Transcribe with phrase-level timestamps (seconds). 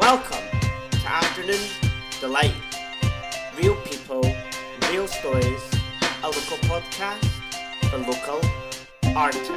[0.00, 0.42] Welcome
[0.92, 1.60] to Afternoon
[2.20, 2.54] Deelight.
[3.54, 4.22] Real people,
[4.90, 5.70] real stories,
[6.22, 7.28] a local podcast
[7.90, 8.40] for local
[9.14, 9.50] artists.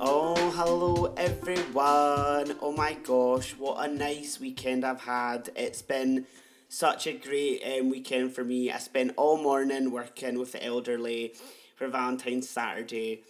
[0.00, 2.56] Oh, hello everyone.
[2.60, 5.48] Oh my gosh, what a nice weekend I've had.
[5.54, 6.26] It's been
[6.68, 8.70] such a great um, weekend for me.
[8.70, 11.34] I spent all morning working with the elderly
[11.76, 13.22] for Valentine's Saturday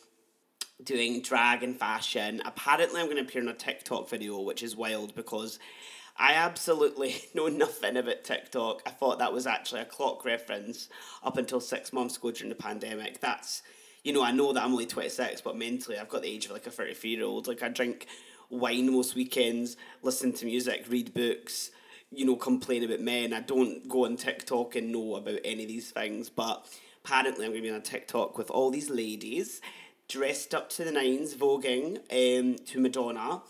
[0.83, 2.43] doing drag and fashion.
[2.45, 5.59] Apparently, I'm going to appear in a TikTok video, which is wild because
[6.17, 8.83] I absolutely know nothing about TikTok.
[8.87, 10.89] I thought that was actually a clock reference
[11.23, 13.21] up until six months ago during the pandemic.
[13.21, 13.63] That's,
[14.03, 16.53] you know, I know that I'm only 26, but mentally I've got the age of
[16.53, 17.47] like a 33 year old.
[17.47, 18.07] Like, I drink
[18.51, 21.71] wine most weekends, listen to music, read books
[22.17, 23.33] you know, complain about men.
[23.33, 26.67] I don't go on TikTok and know about any of these things, but
[27.05, 29.61] apparently I'm going to be on TikTok with all these ladies
[30.09, 33.43] dressed up to the nines, voguing um, to Madonna,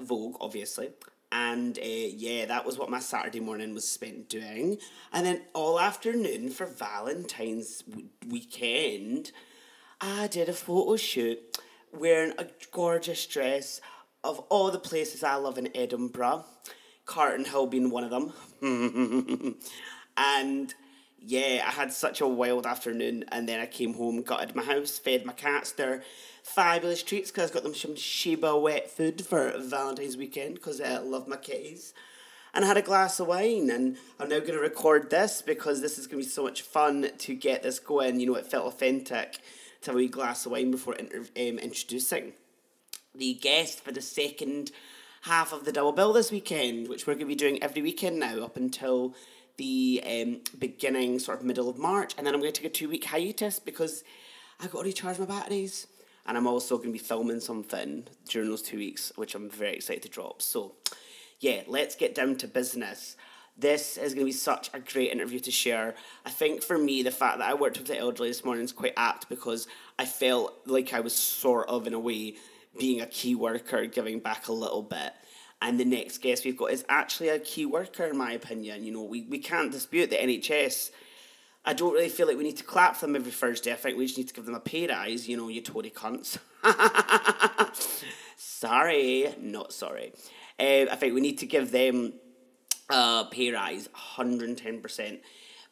[0.00, 0.90] Vogue, obviously.
[1.32, 4.78] And uh, yeah, that was what my Saturday morning was spent doing.
[5.12, 9.32] And then all afternoon for Valentine's w- weekend,
[10.00, 11.58] I did a photo shoot
[11.92, 13.80] wearing a gorgeous dress
[14.22, 16.44] of all the places I love in Edinburgh.
[17.06, 18.32] Calton Hill being one of them.
[20.16, 20.74] and
[21.20, 24.98] yeah, I had such a wild afternoon, and then I came home, gutted my house,
[24.98, 26.02] fed my cats their
[26.42, 30.98] fabulous treats because I got them some Sheba wet food for Valentine's weekend because I
[30.98, 31.94] love my kitties.
[32.54, 35.80] And I had a glass of wine, and I'm now going to record this because
[35.80, 38.18] this is going to be so much fun to get this going.
[38.18, 39.40] You know, it felt authentic
[39.82, 42.32] to have a wee glass of wine before inter- um, introducing
[43.14, 44.70] the guest for the second
[45.26, 48.20] half of the double bill this weekend, which we're going to be doing every weekend
[48.20, 49.12] now up until
[49.56, 52.14] the um, beginning, sort of middle of March.
[52.16, 54.04] And then I'm going to take a two week hiatus because
[54.60, 55.88] I've got to recharge my batteries.
[56.26, 59.74] And I'm also going to be filming something during those two weeks, which I'm very
[59.74, 60.42] excited to drop.
[60.42, 60.74] So,
[61.40, 63.16] yeah, let's get down to business.
[63.58, 65.94] This is going to be such a great interview to share.
[66.24, 68.72] I think for me, the fact that I worked with the elderly this morning is
[68.72, 69.66] quite apt because
[69.98, 72.36] I felt like I was sort of, in a way,
[72.78, 75.12] being a key worker, giving back a little bit.
[75.62, 78.84] And the next guest we've got is actually a key worker, in my opinion.
[78.84, 80.90] You know, we, we can't dispute the NHS.
[81.64, 83.72] I don't really feel like we need to clap for them every Thursday.
[83.72, 85.90] I think we just need to give them a pay rise, you know, you Tory
[85.90, 86.38] cunts.
[88.36, 90.12] sorry, not sorry.
[90.60, 92.12] Uh, I think we need to give them
[92.88, 95.18] a pay rise, 110%.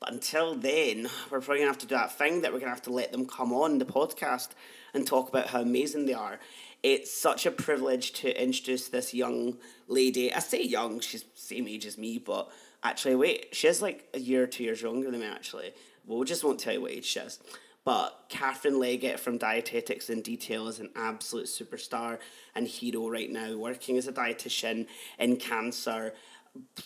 [0.01, 2.71] But until then, we're probably going to have to do that thing that we're going
[2.71, 4.49] to have to let them come on the podcast
[4.93, 6.41] and talk about how amazing they are
[6.85, 9.57] it's such a privilege to introduce this young
[9.89, 10.33] lady.
[10.33, 12.51] I say young, she's same age as me, but
[12.83, 15.73] actually, wait, she's like a year or two years younger than me, actually.
[16.07, 17.39] Well, we just won't tell you what age she is.
[17.87, 22.19] But Kathryn Leggett from Dietetics in Detail is an absolute superstar
[22.55, 24.87] and hero right now, working as a dietitian
[25.19, 26.13] in cancer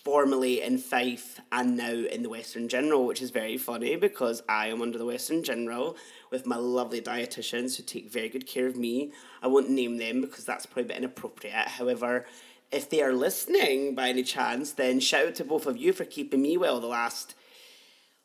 [0.05, 4.69] formerly in Fife and now in the Western General, which is very funny because I
[4.69, 5.97] am under the Western General
[6.31, 9.13] with my lovely dietitians who take very good care of me.
[9.43, 11.69] I won't name them because that's probably a bit inappropriate.
[11.69, 12.27] However,
[12.71, 16.05] if they are listening by any chance, then shout out to both of you for
[16.05, 17.35] keeping me well the last,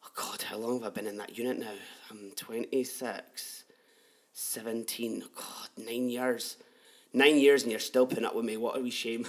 [0.05, 1.73] oh God, how long have I been in that unit now?
[2.09, 3.63] I'm 26,
[4.33, 6.57] 17, oh God, nine years
[7.13, 8.57] nine years and you're still putting up with me.
[8.57, 9.25] What a wee shame.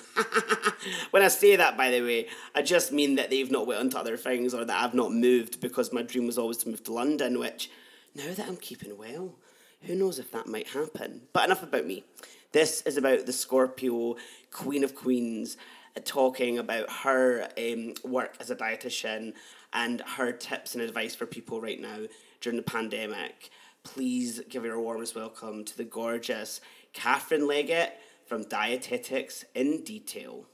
[1.10, 3.90] when I say that, by the way, I just mean that they've not went on
[3.90, 6.82] to other things or that I've not moved because my dream was always to move
[6.84, 7.70] to London, which
[8.14, 9.34] now that I'm keeping well,
[9.82, 11.22] who knows if that might happen.
[11.32, 12.04] But enough about me.
[12.52, 14.16] This is about the Scorpio,
[14.50, 15.56] Queen of Queens,
[15.96, 19.34] uh, talking about her um, work as a dietitian
[19.72, 21.98] and her tips and advice for people right now
[22.40, 23.50] during the pandemic.
[23.82, 26.60] Please give your warmest welcome to the gorgeous
[26.94, 30.46] Kathryn Leggett from Dietetics in Detail.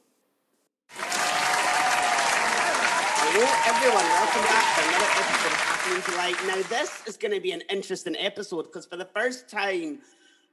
[3.32, 4.04] Hello, everyone.
[4.04, 6.36] Welcome back to another episode of Happening Delight.
[6.46, 10.00] Now, this is going to be an interesting episode because for the first time,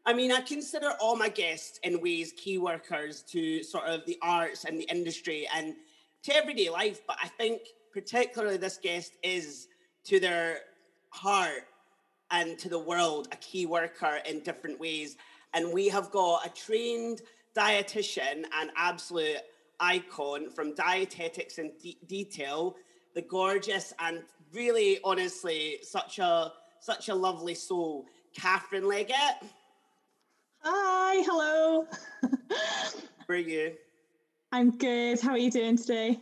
[0.06, 4.18] I mean, I consider all my guests in ways key workers to sort of the
[4.22, 5.74] arts and the industry and
[6.24, 7.02] to everyday life.
[7.08, 7.62] But I think
[7.92, 9.70] particularly this guest is
[10.04, 10.60] to their
[11.10, 11.64] heart
[12.30, 15.18] and to the world a key worker in different ways.
[15.54, 17.22] And we have got a trained
[17.56, 19.38] dietitian and absolute
[19.80, 22.76] icon from Dietetics in De- Detail,
[23.14, 24.24] the gorgeous and
[24.54, 28.06] really honestly such a such a lovely soul,
[28.38, 29.44] Kathryn Leggett.
[30.60, 31.88] Hi, hello.
[32.22, 33.74] How are you?
[34.52, 35.20] I'm good.
[35.20, 36.20] How are you doing today?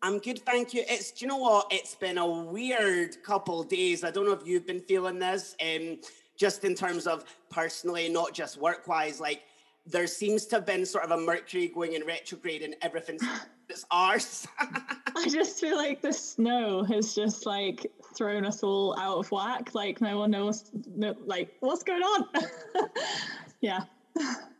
[0.00, 0.84] I'm good, thank you.
[0.88, 1.66] It's do you know what?
[1.70, 4.04] It's been a weird couple days.
[4.04, 5.98] I don't know if you've been feeling this, um,
[6.38, 9.20] just in terms of personally, not just work wise.
[9.20, 9.42] Like
[9.84, 13.22] there seems to have been sort of a Mercury going in retrograde and everything's
[13.68, 14.46] it's ours.
[14.60, 19.74] I just feel like the snow has just like thrown us all out of whack.
[19.74, 22.28] Like no one knows, no, like what's going on.
[23.60, 23.80] yeah.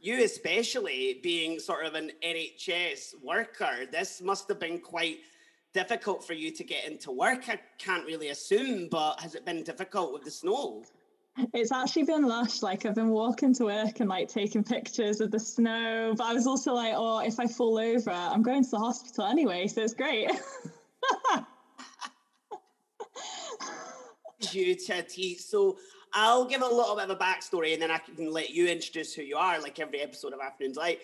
[0.00, 5.18] You especially being sort of an NHS worker, this must have been quite
[5.72, 7.48] difficult for you to get into work.
[7.48, 10.84] I can't really assume, but has it been difficult with the snow?
[11.54, 12.62] It's actually been lush.
[12.62, 16.32] Like I've been walking to work and like taking pictures of the snow, but I
[16.32, 19.82] was also like, oh, if I fall over, I'm going to the hospital anyway, so
[19.82, 20.30] it's great.
[24.52, 25.34] you to.
[25.38, 25.78] So
[26.12, 29.14] I'll give a little bit of a backstory and then I can let you introduce
[29.14, 31.00] who you are, like every episode of Afternoon Deelight.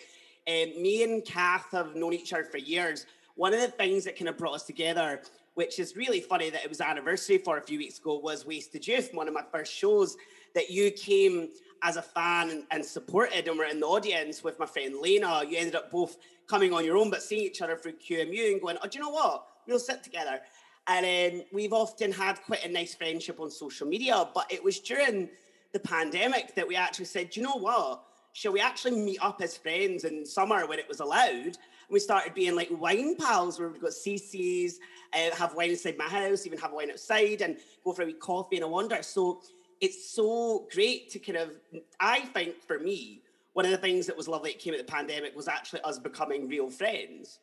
[0.47, 3.05] Um, me and Kath have known each other for years.
[3.35, 5.21] One of the things that kind of brought us together,
[5.55, 8.85] which is really funny that it was anniversary for a few weeks ago, was Wasted
[8.85, 10.15] Youth, one of my first shows
[10.53, 11.49] that you came
[11.81, 15.43] as a fan and, supported and were in the audience with my friend Lena.
[15.47, 16.17] You ended up both
[16.47, 19.03] coming on your own, but seeing each other through QMU and going, oh, do you
[19.03, 19.47] know what?
[19.67, 20.41] We'll sit together.
[20.87, 24.79] And um, we've often had quite a nice friendship on social media, but it was
[24.79, 25.29] during
[25.73, 28.03] the pandemic that we actually said, do you know what?
[28.33, 31.57] Shall we actually meet up as friends in summer when it was allowed?
[31.89, 34.73] We started being like wine pals where we've got CCs,
[35.13, 38.13] uh, have wine inside my house, even have wine outside and go for a wee
[38.13, 39.01] coffee and a wander.
[39.03, 39.41] So
[39.81, 41.51] it's so great to kind of,
[41.99, 43.21] I think for me,
[43.53, 45.97] one of the things that was lovely that came at the pandemic was actually us
[45.97, 47.39] becoming real friends.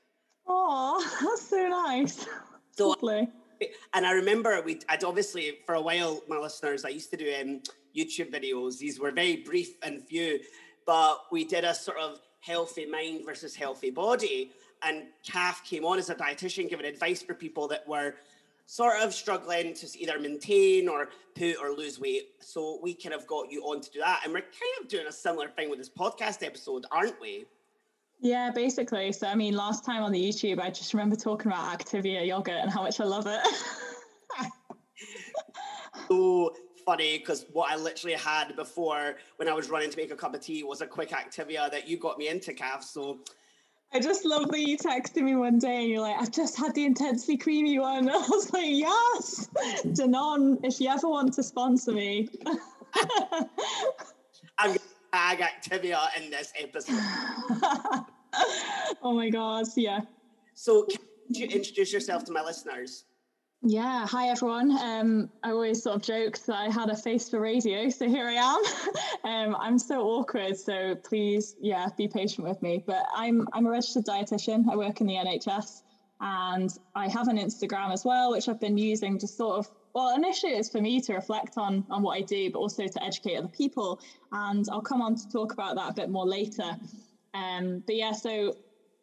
[0.47, 2.27] Oh, that's so nice.
[2.73, 3.29] So, Lovely.
[3.95, 7.35] and I remember we, I'd obviously for a while, my listeners, I used to do
[7.41, 7.61] um,
[7.97, 8.79] YouTube videos.
[8.79, 10.41] These were very brief and few,
[10.87, 14.53] but we did a sort of healthy mind versus healthy body.
[14.83, 18.15] And Kath came on as a dietitian, giving advice for people that were
[18.67, 22.31] sort of struggling to either maintain or put or lose weight.
[22.41, 24.23] So we kind of got you on to do that.
[24.25, 27.47] And we're kind of doing a similar thing with this podcast episode, aren't we?
[28.21, 29.13] Yeah, basically.
[29.13, 32.55] So, I mean, last time on the YouTube, I just remember talking about Activia yogurt
[32.55, 33.41] and how much I love it.
[36.09, 36.52] so
[36.85, 40.35] funny because what I literally had before when I was running to make a cup
[40.35, 42.85] of tea was a quick Activia that you got me into, Kath.
[42.85, 43.21] So,
[43.95, 46.75] I just love that you texted me one day and you're like, I've just had
[46.75, 48.09] the intensely creamy one.
[48.11, 49.49] I was like, yes,
[49.87, 52.29] Danone, if you ever want to sponsor me.
[54.59, 54.81] I'm going to
[55.13, 56.99] tag Activia in this episode.
[59.03, 60.01] oh my gosh, yeah.
[60.55, 60.99] So, can
[61.29, 63.05] you introduce yourself to my listeners?
[63.65, 64.73] Yeah, hi everyone.
[64.73, 68.27] Um, I always sort of joked that I had a face for radio, so here
[68.27, 68.61] I am.
[69.25, 72.83] um, I'm so awkward, so please, yeah, be patient with me.
[72.85, 74.65] But I'm I'm a registered dietitian.
[74.69, 75.83] I work in the NHS,
[76.21, 80.13] and I have an Instagram as well, which I've been using to sort of well,
[80.17, 83.37] initially it's for me to reflect on on what I do, but also to educate
[83.37, 84.01] other people.
[84.33, 86.77] And I'll come on to talk about that a bit more later.
[87.33, 88.55] Um, but yeah, so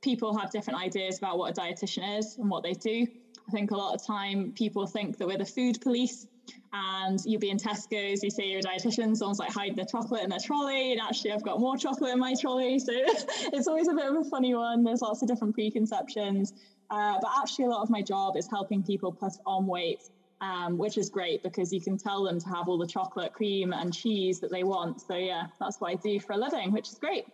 [0.02, 3.06] people have different ideas about what a dietitian is and what they do.
[3.50, 6.28] I think a lot of time people think that we're the food police
[6.72, 10.24] and you'll be in Tesco's, you say you're a dietitian, someone's like hide the chocolate
[10.24, 12.78] in their trolley, and actually I've got more chocolate in my trolley.
[12.80, 14.84] So it's always a bit of a funny one.
[14.84, 16.54] There's lots of different preconceptions.
[16.92, 20.02] Uh, but actually, a lot of my job is helping people put on weight
[20.42, 23.74] um, which is great because you can tell them to have all the chocolate, cream,
[23.74, 25.02] and cheese that they want.
[25.02, 27.26] So yeah, that's what I do for a living, which is great.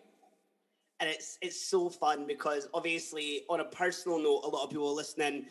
[0.99, 4.95] And it's it's so fun because obviously, on a personal note, a lot of people
[4.95, 5.45] listening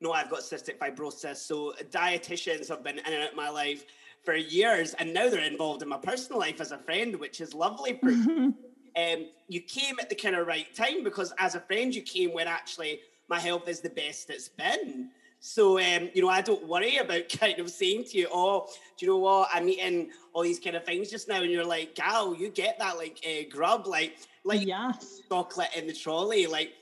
[0.00, 1.36] know I've got cystic fibrosis.
[1.36, 3.84] So dietitians have been in and out of my life
[4.24, 7.54] for years, and now they're involved in my personal life as a friend, which is
[7.54, 7.98] lovely.
[8.00, 12.02] For um, you came at the kind of right time because as a friend, you
[12.02, 15.10] came when actually my health is the best it's been.
[15.42, 18.66] So, um, you know, I don't worry about kind of saying to you, oh,
[18.98, 19.48] do you know what?
[19.52, 21.42] I'm eating all these kind of things just now.
[21.42, 25.22] And you're like, gal, you get that like uh, grub, like, like yes.
[25.28, 26.46] chocolate in the trolley.
[26.46, 26.72] Like,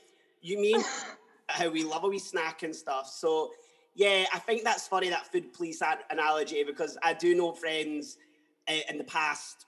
[0.41, 0.83] you mean
[1.49, 3.07] how we love a wee snack and stuff.
[3.07, 3.51] So,
[3.95, 8.17] yeah, I think that's funny, that food police analogy, because I do know friends
[8.69, 9.65] uh, in the past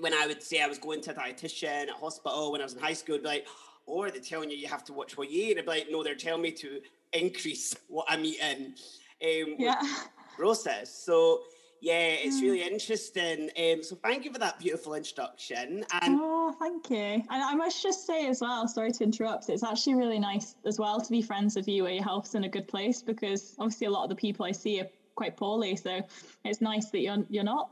[0.00, 2.74] when I would say I was going to a dietitian at hospital when I was
[2.74, 3.46] in high school, I'd be like,
[3.86, 5.50] oh, are they telling you you have to watch what you eat?
[5.52, 6.80] And I'd be like, no, they're telling me to
[7.12, 8.74] increase what I'm eating
[9.22, 9.80] um, yeah.
[10.36, 11.04] process.
[11.04, 11.42] So
[11.84, 12.72] yeah, it's really mm.
[12.72, 13.50] interesting.
[13.58, 15.84] Um, so thank you for that beautiful introduction.
[15.92, 16.96] And oh, thank you.
[16.96, 20.78] And I must just say as well, sorry to interrupt, it's actually really nice as
[20.78, 23.86] well to be friends with you where your health's in a good place because obviously
[23.86, 25.76] a lot of the people I see are quite poorly.
[25.76, 26.00] So
[26.46, 27.68] it's nice that you're you're not.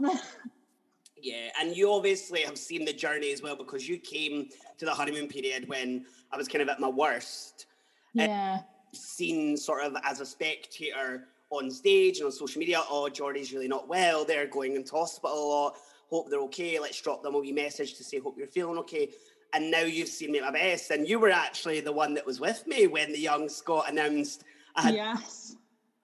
[1.22, 4.92] yeah, and you obviously have seen the journey as well because you came to the
[4.92, 7.64] honeymoon period when I was kind of at my worst.
[8.12, 8.60] Yeah.
[8.92, 13.68] seen sort of as a spectator on stage and on social media, oh, Jordy's really
[13.68, 14.24] not well.
[14.24, 15.76] They're going into hospital a lot.
[16.10, 16.78] Hope they're okay.
[16.78, 19.10] Let's drop them a wee message to say, hope you're feeling okay.
[19.54, 20.90] And now you've seen me at my best.
[20.90, 24.44] And you were actually the one that was with me when the young Scot announced
[24.74, 25.56] I had yes.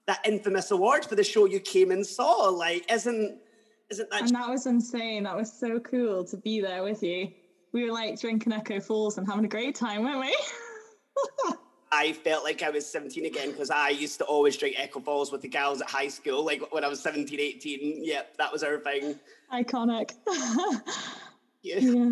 [0.07, 2.49] that infamous award for the show you came and saw.
[2.49, 3.38] Like, isn't
[3.90, 5.23] isn't that And that was insane.
[5.23, 7.31] That was so cool to be there with you.
[7.73, 10.37] We were like drinking Echo Falls and having a great time, weren't we?
[11.90, 15.33] I felt like I was 17 again because I used to always drink Echo Falls
[15.33, 18.04] with the gals at high school, like when I was 17, 18.
[18.04, 19.18] Yep, that was our thing.
[19.52, 20.12] Iconic.
[21.62, 21.78] yeah.
[21.78, 22.11] yeah.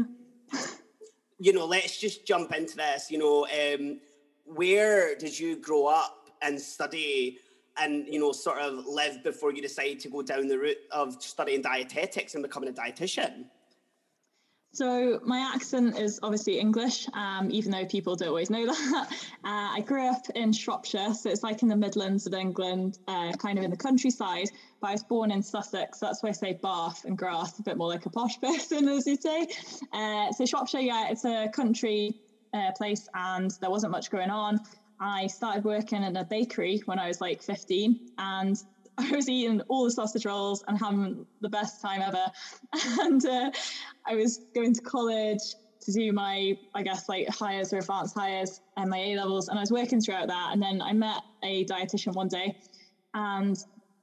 [1.38, 3.10] You know, let's just jump into this.
[3.10, 4.00] You know, um,
[4.44, 7.38] where did you grow up and study
[7.78, 11.22] and, you know, sort of live before you decided to go down the route of
[11.22, 13.44] studying dietetics and becoming a dietitian?
[14.76, 19.08] So my accent is obviously English, um, even though people don't always know that.
[19.42, 23.32] Uh, I grew up in Shropshire, so it's like in the Midlands of England, uh,
[23.38, 24.50] kind of in the countryside.
[24.82, 27.62] But I was born in Sussex, so that's why I say Bath and Grass, a
[27.62, 29.48] bit more like a posh person, as you say.
[29.94, 32.14] Uh, so Shropshire, yeah, it's a country
[32.52, 34.60] uh, place, and there wasn't much going on.
[35.00, 38.62] I started working in a bakery when I was like 15, and
[39.10, 42.26] I was eating all the sausage rolls and having the best time ever.
[43.00, 43.50] And uh,
[44.06, 45.40] I was going to college
[45.82, 49.48] to do my, I guess, like Highers or advanced Highers and my A levels.
[49.48, 50.50] And I was working throughout that.
[50.52, 52.56] And then I met a dietitian one day
[53.14, 53.56] and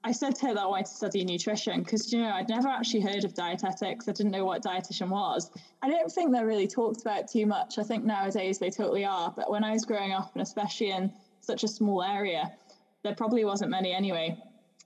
[0.06, 2.68] I said to her that I wanted to study nutrition because, you know, I'd never
[2.68, 4.10] actually heard of dietetics.
[4.10, 5.50] I didn't know what dietitian was.
[5.82, 7.78] I don't think they're really talked about too much.
[7.78, 9.34] I think nowadays they totally are.
[9.36, 12.52] But when I was growing up, and especially in such a small area,
[13.04, 14.38] there probably wasn't many anyway.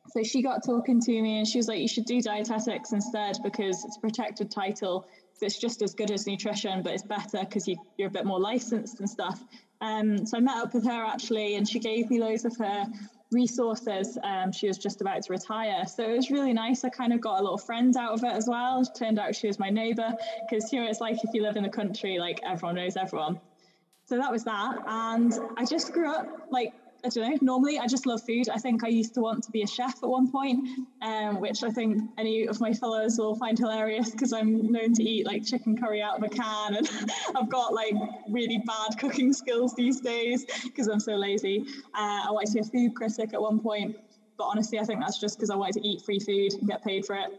[0.10, 3.38] So she got talking to me and she was like, you should do dietetics instead
[3.44, 5.06] because it's a protected title.
[5.34, 8.26] So it's just as good as nutrition, but it's better because you, are a bit
[8.26, 9.44] more licensed and stuff.
[9.82, 12.86] Um, so I met up with her actually, and she gave me loads of her
[13.32, 14.18] resources.
[14.24, 15.86] Um, she was just about to retire.
[15.86, 16.84] So it was really nice.
[16.84, 18.82] I kind of got a little friend out of it as well.
[18.82, 20.14] It turned out she was my neighbor
[20.50, 23.40] because you know, it's like if you live in the country, like everyone knows everyone.
[24.06, 24.78] So that was that.
[24.88, 26.74] And I just grew up like
[27.08, 27.38] I don't know.
[27.42, 28.50] Normally, I just love food.
[28.50, 30.68] I think I used to want to be a chef at one point,
[31.02, 35.04] um, which I think any of my fellows will find hilarious because I'm known to
[35.04, 36.90] eat like chicken curry out of a can, and
[37.36, 37.94] I've got like
[38.30, 41.64] really bad cooking skills these days because I'm so lazy.
[41.96, 43.96] Uh, I wanted to be a food critic at one point,
[44.38, 46.84] but honestly, I think that's just because I wanted to eat free food and get
[46.84, 47.32] paid for it.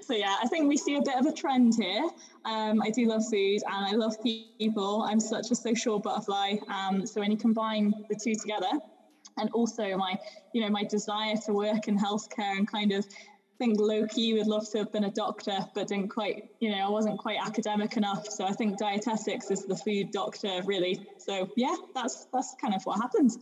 [0.00, 2.08] so yeah, I think we see a bit of a trend here.
[2.46, 5.02] Um, I do love food and I love people.
[5.02, 6.56] I'm such a social butterfly.
[6.68, 8.70] Um, so when you combine the two together,
[9.38, 10.18] and also my,
[10.52, 13.06] you know, my desire to work in healthcare and kind of
[13.58, 16.78] think low key would love to have been a doctor, but didn't quite, you know,
[16.78, 18.28] I wasn't quite academic enough.
[18.28, 21.06] So I think dietetics is the food doctor, really.
[21.18, 23.38] So yeah, that's that's kind of what happens.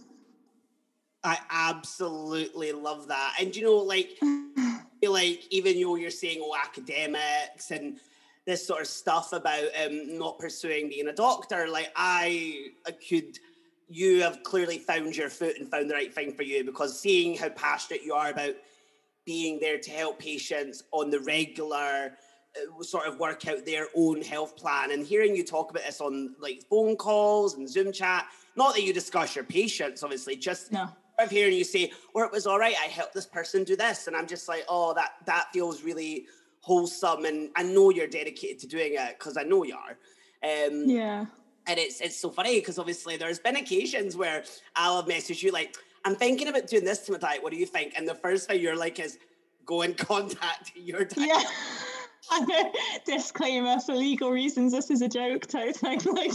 [1.24, 3.34] I absolutely love that.
[3.40, 4.18] And you know, like,
[5.02, 7.98] like even though you're saying oh academics and
[8.44, 13.38] this sort of stuff about um, not pursuing being a doctor, like I, I could,
[13.92, 17.36] you have clearly found your foot and found the right thing for you because seeing
[17.36, 18.54] how passionate you are about
[19.24, 22.12] being there to help patients on the regular
[22.56, 26.00] uh, sort of work out their own health plan and hearing you talk about this
[26.00, 30.72] on like phone calls and zoom chat not that you discuss your patients obviously just
[30.72, 33.76] no of hearing you say, or it was all right, I helped this person do
[33.76, 34.06] this.
[34.06, 36.26] And I'm just like, oh, that that feels really
[36.60, 37.24] wholesome.
[37.24, 39.96] And I know you're dedicated to doing it because I know you are.
[40.44, 41.26] Um, yeah.
[41.66, 45.52] And it's it's so funny because obviously there's been occasions where I'll have messaged you
[45.52, 47.42] like, I'm thinking about doing this to my diet.
[47.42, 47.94] What do you think?
[47.96, 49.18] And the first thing you're like is
[49.64, 51.28] go and contact your diet.
[51.28, 51.42] Yeah.
[52.30, 52.72] I know.
[53.04, 54.72] Disclaimer for legal reasons.
[54.72, 56.00] This is a joke type thing.
[56.12, 56.32] Like,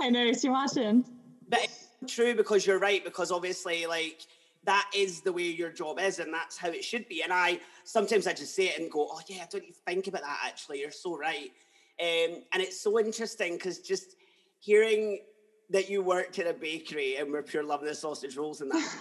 [0.00, 0.24] I know.
[0.24, 1.04] You imagine?
[1.48, 4.26] But it's true because you're right because obviously like
[4.64, 7.58] that is the way your job is and that's how it should be and i
[7.84, 10.38] sometimes i just say it and go oh yeah I don't you think about that
[10.44, 11.50] actually you're so right
[12.00, 14.16] um, and it's so interesting because just
[14.60, 15.20] hearing
[15.70, 18.96] that you worked in a bakery and we're pure loving the sausage rolls and that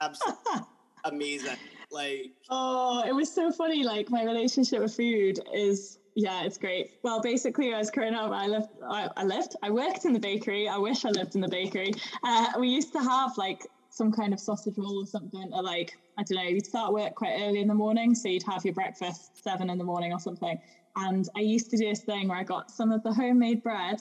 [0.00, 0.66] absolutely
[1.04, 1.56] amazing
[1.90, 6.90] like oh it was so funny like my relationship with food is yeah, it's great.
[7.02, 10.20] Well, basically, I was growing up, I lived, I, I lived, I worked in the
[10.20, 10.68] bakery.
[10.68, 11.92] I wish I lived in the bakery.
[12.22, 15.96] Uh, we used to have like some kind of sausage roll or something, or like,
[16.18, 18.14] I don't know, you'd start work quite early in the morning.
[18.14, 20.60] So you'd have your breakfast seven in the morning or something.
[20.96, 24.00] And I used to do this thing where I got some of the homemade bread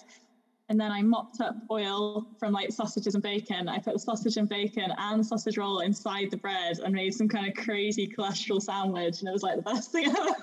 [0.72, 3.68] and then I mopped up oil from like sausages and bacon.
[3.68, 7.28] I put the sausage and bacon and sausage roll inside the bread and made some
[7.28, 9.20] kind of crazy cholesterol sandwich.
[9.20, 10.34] And it was like the best thing ever.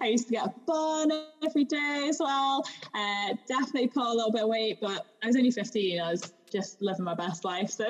[0.00, 1.10] I used to get a bun
[1.44, 2.64] every day as well.
[2.94, 6.00] Uh, definitely put a little bit of weight, but I was only 15.
[6.00, 7.68] I was just living my best life.
[7.68, 7.88] So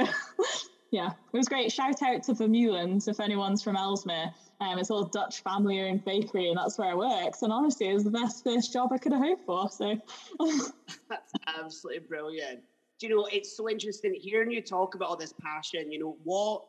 [0.92, 1.70] yeah, it was great.
[1.70, 4.32] Shout out to the Vermeulens if anyone's from Ellesmere.
[4.62, 7.35] Um, it's all Dutch family owned bakery, and that's where I work.
[7.42, 9.69] And honestly, it was the best first job I could have hoped for.
[9.69, 9.97] So
[11.09, 12.61] that's absolutely brilliant.
[12.99, 15.90] Do you know it's so interesting hearing you talk about all this passion?
[15.90, 16.64] You know what?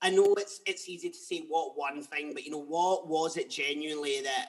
[0.00, 3.36] I know it's it's easy to say what one thing, but you know what was
[3.36, 4.48] it genuinely that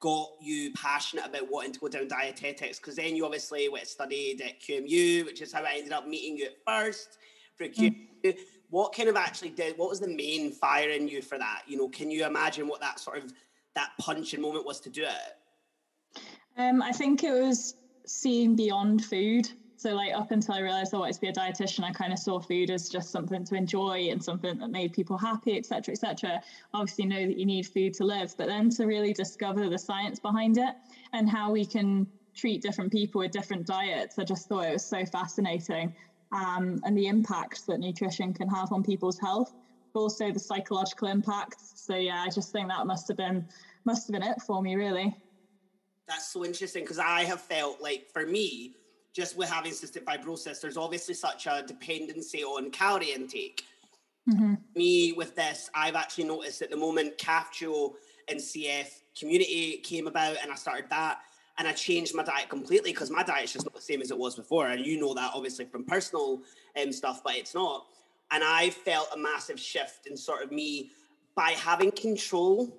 [0.00, 2.78] got you passionate about wanting to go down dietetics?
[2.78, 6.36] Because then you obviously went studied at QMU, which is how I ended up meeting
[6.36, 7.18] you at first
[7.56, 7.94] for QMU.
[8.24, 8.36] Mm.
[8.70, 9.78] What kind of actually did?
[9.78, 11.62] What was the main fire in you for that?
[11.66, 13.32] You know, can you imagine what that sort of
[13.74, 16.20] that punching moment was to do it?
[16.56, 19.48] Um, I think it was seeing beyond food.
[19.76, 22.18] So like up until I realized I wanted to be a dietitian, I kind of
[22.18, 26.42] saw food as just something to enjoy and something that made people happy, etc., etc.
[26.74, 30.18] Obviously, know that you need food to live, but then to really discover the science
[30.18, 30.74] behind it
[31.12, 34.84] and how we can treat different people with different diets, I just thought it was
[34.84, 35.94] so fascinating,
[36.32, 39.54] um, and the impact that nutrition can have on people's health,
[39.92, 41.72] but also the psychological impacts.
[41.76, 43.46] So yeah, I just think that must have been
[43.84, 45.16] must have been it for me, really.
[46.06, 48.74] That's so interesting because I have felt like for me
[49.14, 53.64] just with having cystic fibrosis, there's obviously such a dependency on calorie intake.
[54.28, 54.54] Mm-hmm.
[54.76, 57.94] Me with this, I've actually noticed at the moment CAFGO
[58.28, 61.18] and CF community came about and I started that
[61.58, 64.18] and I changed my diet completely because my diet's just not the same as it
[64.18, 64.68] was before.
[64.68, 66.42] And you know that obviously from personal
[66.80, 67.86] um, stuff, but it's not.
[68.30, 70.92] And I felt a massive shift in sort of me
[71.34, 72.76] by having control.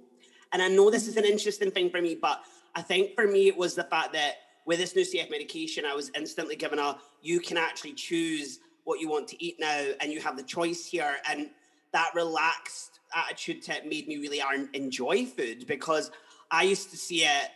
[0.54, 2.42] And I know this is an interesting thing for me, but
[2.76, 5.94] I think for me it was the fact that with this new CF medication, I
[5.94, 10.12] was instantly given a you can actually choose what you want to eat now and
[10.12, 11.18] you have the choice here.
[11.28, 11.50] And
[11.92, 14.42] that relaxed attitude to made me really
[14.74, 16.12] enjoy food because
[16.52, 17.50] I used to see it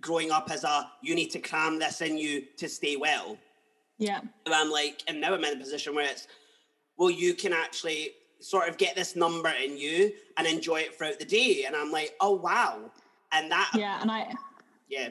[0.00, 3.38] growing up as a you need to cram this in you to stay well.
[3.98, 4.20] Yeah.
[4.46, 6.26] And I'm like, and now I'm in a position where it's,
[6.96, 11.18] well, you can actually sort of get this number in you and enjoy it throughout
[11.18, 11.64] the day.
[11.66, 12.90] And I'm like, oh wow.
[13.32, 14.32] And that Yeah, and I
[14.88, 15.10] yeah.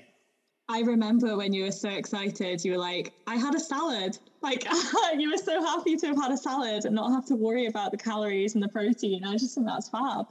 [0.69, 4.17] I remember when you were so excited, you were like, I had a salad.
[4.41, 4.65] Like,
[5.17, 7.91] you were so happy to have had a salad and not have to worry about
[7.91, 9.23] the calories and the protein.
[9.23, 10.25] I just think that's fab.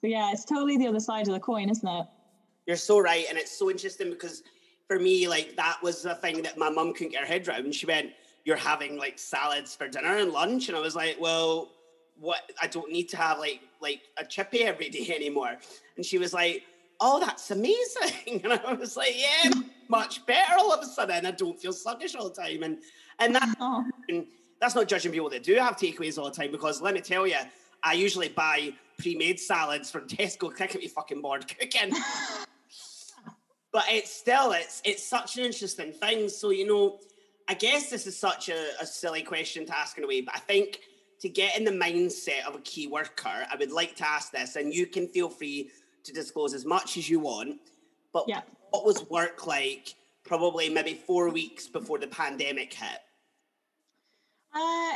[0.00, 2.06] So, yeah, it's totally the other side of the coin, isn't it?
[2.68, 3.24] You're so right.
[3.28, 4.44] And it's so interesting because
[4.86, 7.74] for me, like, that was the thing that my mum couldn't get her head around.
[7.74, 8.12] She went,
[8.44, 10.68] You're having like salads for dinner and lunch.
[10.68, 11.72] And I was like, Well,
[12.20, 12.52] what?
[12.62, 15.56] I don't need to have like like a chippy every day anymore.
[15.96, 16.62] And she was like,
[17.00, 18.42] oh, that's amazing.
[18.44, 19.50] And I was like, yeah,
[19.88, 21.26] much better all of a sudden.
[21.26, 22.62] I don't feel sluggish all the time.
[22.62, 22.78] And
[23.18, 23.84] and that oh.
[24.08, 24.26] and
[24.60, 27.26] that's not judging people that do have takeaways all the time because let me tell
[27.26, 27.36] you,
[27.82, 30.52] I usually buy pre-made salads from Tesco.
[30.52, 31.94] I can't be fucking bored cooking.
[33.72, 36.28] But it's still it's it's such an interesting thing.
[36.28, 36.98] So you know,
[37.48, 40.34] I guess this is such a, a silly question to ask in a way, but
[40.34, 40.80] I think
[41.20, 44.56] to get in the mindset of a key worker, I would like to ask this,
[44.56, 45.70] and you can feel free
[46.04, 47.56] to disclose as much as you want.
[48.12, 48.42] But yeah.
[48.70, 53.00] what was work like probably maybe four weeks before the pandemic hit?
[54.54, 54.92] Uh,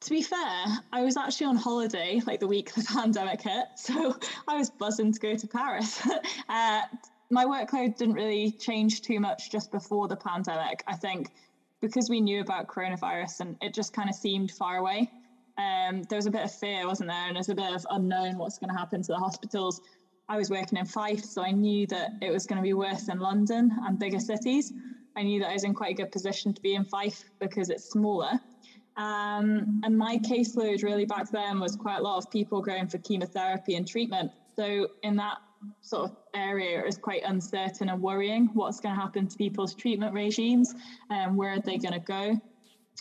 [0.00, 3.66] to be fair, I was actually on holiday like the week the pandemic hit.
[3.76, 4.16] So
[4.48, 6.00] I was buzzing to go to Paris.
[6.48, 6.82] uh,
[7.30, 10.82] my workload didn't really change too much just before the pandemic.
[10.86, 11.30] I think
[11.80, 15.10] because we knew about coronavirus and it just kind of seemed far away.
[15.56, 17.26] Um, there was a bit of fear, wasn't there?
[17.26, 19.80] And there's a bit of unknown what's going to happen to the hospitals.
[20.28, 23.08] I was working in Fife, so I knew that it was going to be worse
[23.08, 24.72] in London and bigger cities.
[25.16, 27.68] I knew that I was in quite a good position to be in Fife because
[27.70, 28.32] it's smaller.
[28.96, 32.98] Um, and my caseload really back then was quite a lot of people going for
[32.98, 34.30] chemotherapy and treatment.
[34.56, 35.38] So in that
[35.80, 40.14] sort of area, is quite uncertain and worrying what's going to happen to people's treatment
[40.14, 40.74] regimes
[41.10, 42.40] and where are they going to go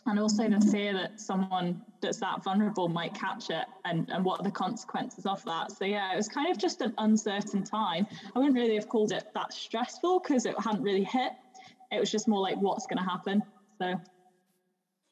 [0.05, 4.39] and also the fear that someone that's that vulnerable might catch it and, and what
[4.39, 5.71] are the consequences of that.
[5.71, 8.07] So yeah, it was kind of just an uncertain time.
[8.35, 11.33] I wouldn't really have called it that stressful because it hadn't really hit.
[11.91, 13.43] It was just more like what's going to happen.
[13.81, 13.99] So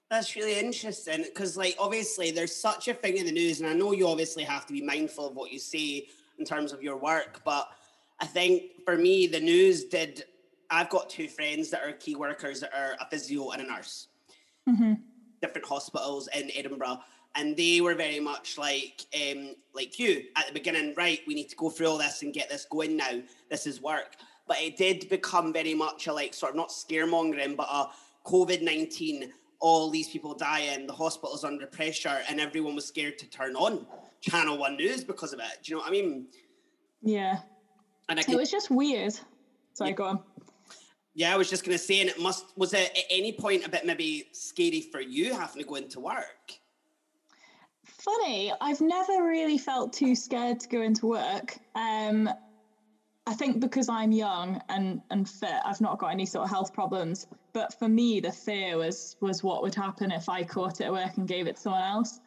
[0.09, 3.73] that's really interesting because like obviously there's such a thing in the news and I
[3.73, 6.07] know you obviously have to be mindful of what you say
[6.37, 7.69] in terms of your work, but
[8.19, 10.25] I think for me the news did
[10.69, 14.07] I've got two friends that are key workers that are a physio and a nurse
[14.67, 14.93] mm-hmm.
[15.41, 16.99] different hospitals in Edinburgh,
[17.35, 20.93] and they were very much like um, like you at the beginning.
[20.95, 23.21] Right, we need to go through all this and get this going now.
[23.49, 24.15] This is work,
[24.47, 27.87] but it did become very much a like sort of not scaremongering, but a
[28.25, 29.33] COVID nineteen.
[29.59, 33.87] All these people dying, the hospital's under pressure, and everyone was scared to turn on
[34.29, 35.63] Channel One News because of it.
[35.63, 36.27] Do you know what I mean?
[37.01, 37.39] Yeah.
[38.09, 39.13] And I can, it was just weird.
[39.73, 39.95] Sorry, yeah.
[39.95, 40.19] go on.
[41.13, 43.69] Yeah, I was just gonna say, and it must was it at any point a
[43.69, 46.59] bit maybe scary for you having to go into work?
[48.07, 48.53] funny.
[48.61, 51.57] I've never really felt too scared to go into work.
[51.75, 52.29] Um,
[53.25, 56.73] I think because I'm young and and fit, I've not got any sort of health
[56.73, 57.27] problems.
[57.53, 60.93] But for me, the fear was was what would happen if I caught it at
[60.93, 62.19] work and gave it to someone else.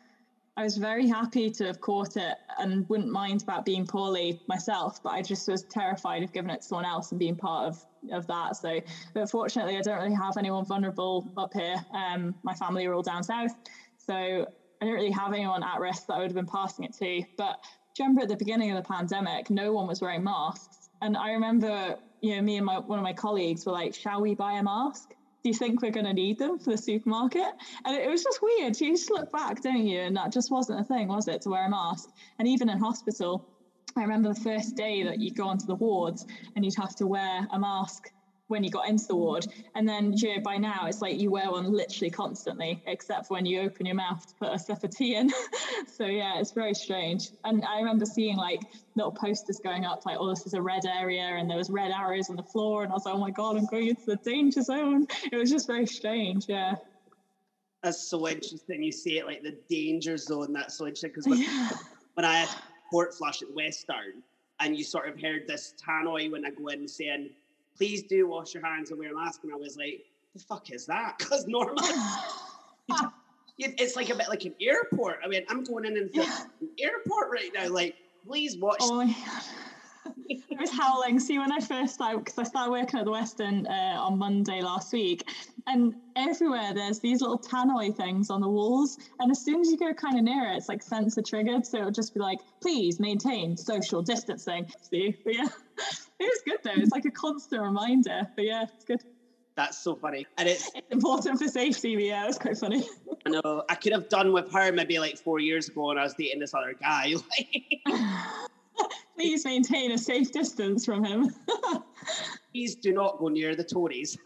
[0.61, 4.99] I was very happy to have caught it and wouldn't mind about being poorly myself,
[5.03, 7.83] but I just was terrified of giving it to someone else and being part of
[8.13, 8.57] of that.
[8.57, 8.79] So,
[9.15, 11.77] but fortunately, I don't really have anyone vulnerable up here.
[11.95, 13.53] Um, my family are all down south,
[13.97, 16.95] so I don't really have anyone at risk that I would have been passing it
[16.99, 17.23] to.
[17.39, 17.57] But
[17.99, 21.97] remember at the beginning of the pandemic, no one was wearing masks and I remember,
[22.21, 24.63] you know, me and my one of my colleagues were like, "Shall we buy a
[24.63, 25.15] mask?
[25.43, 27.53] Do you think we're going to need them for the supermarket?"
[27.85, 28.81] And it, was just weird.
[28.81, 30.01] You just look back, don't you?
[30.01, 32.11] And that just wasn't a thing, was it, to wear a mask?
[32.39, 33.47] And even in hospital,
[33.97, 37.07] I remember the first day that you'd go onto the wards and you'd have to
[37.07, 38.11] wear a mask
[38.51, 39.47] when you got into the ward.
[39.75, 43.47] And then you know, by now it's like you wear one literally constantly, except when
[43.47, 45.31] you open your mouth to put a sip of tea in.
[45.87, 47.31] so yeah, it's very strange.
[47.45, 48.61] And I remember seeing like
[48.97, 51.93] little posters going up like, oh, this is a red area, and there was red
[51.93, 54.17] arrows on the floor, and I was like, oh my god, I'm going into the
[54.17, 55.07] danger zone.
[55.33, 56.75] It was just very strange, yeah.
[57.83, 58.83] That's so interesting.
[58.83, 60.53] You see it like the danger zone.
[60.53, 61.71] That's so interesting because when, yeah.
[62.15, 62.49] when I had
[62.91, 64.23] port flush at Western,
[64.59, 67.31] and you sort of heard this tannoy when I go in saying
[67.81, 69.41] please do wash your hands and wear a mask.
[69.43, 71.15] And I was like, the fuck is that?
[71.19, 71.89] Because normally
[73.59, 75.21] it's like a bit like an airport.
[75.25, 76.45] I mean, I'm going in and yeah.
[76.61, 77.69] an airport right now.
[77.71, 77.95] Like,
[78.27, 78.81] please watch.
[78.83, 79.01] Oh
[80.31, 81.21] I was howling.
[81.21, 84.61] See, when I first started, because I started working at the Western uh, on Monday
[84.61, 85.27] last week,
[85.67, 88.99] and everywhere there's these little tannoy things on the walls.
[89.21, 91.67] And as soon as you go kind of near it, it's like sensor triggered.
[91.67, 94.71] So it'll just be like, please maintain social distancing.
[94.83, 95.49] See, but yeah,
[96.21, 96.81] it is good though.
[96.81, 98.29] It's like a constant reminder.
[98.37, 99.03] But yeah, it's good.
[99.57, 100.27] That's so funny.
[100.39, 102.85] And it's, it's important for safety, but yeah, it's quite funny.
[103.27, 103.65] I know.
[103.69, 106.41] I could have done with her maybe like four years ago when I was dating
[106.41, 107.15] this other guy.
[109.17, 111.35] Please maintain a safe distance from him.
[112.53, 114.17] Please do not go near the Tories.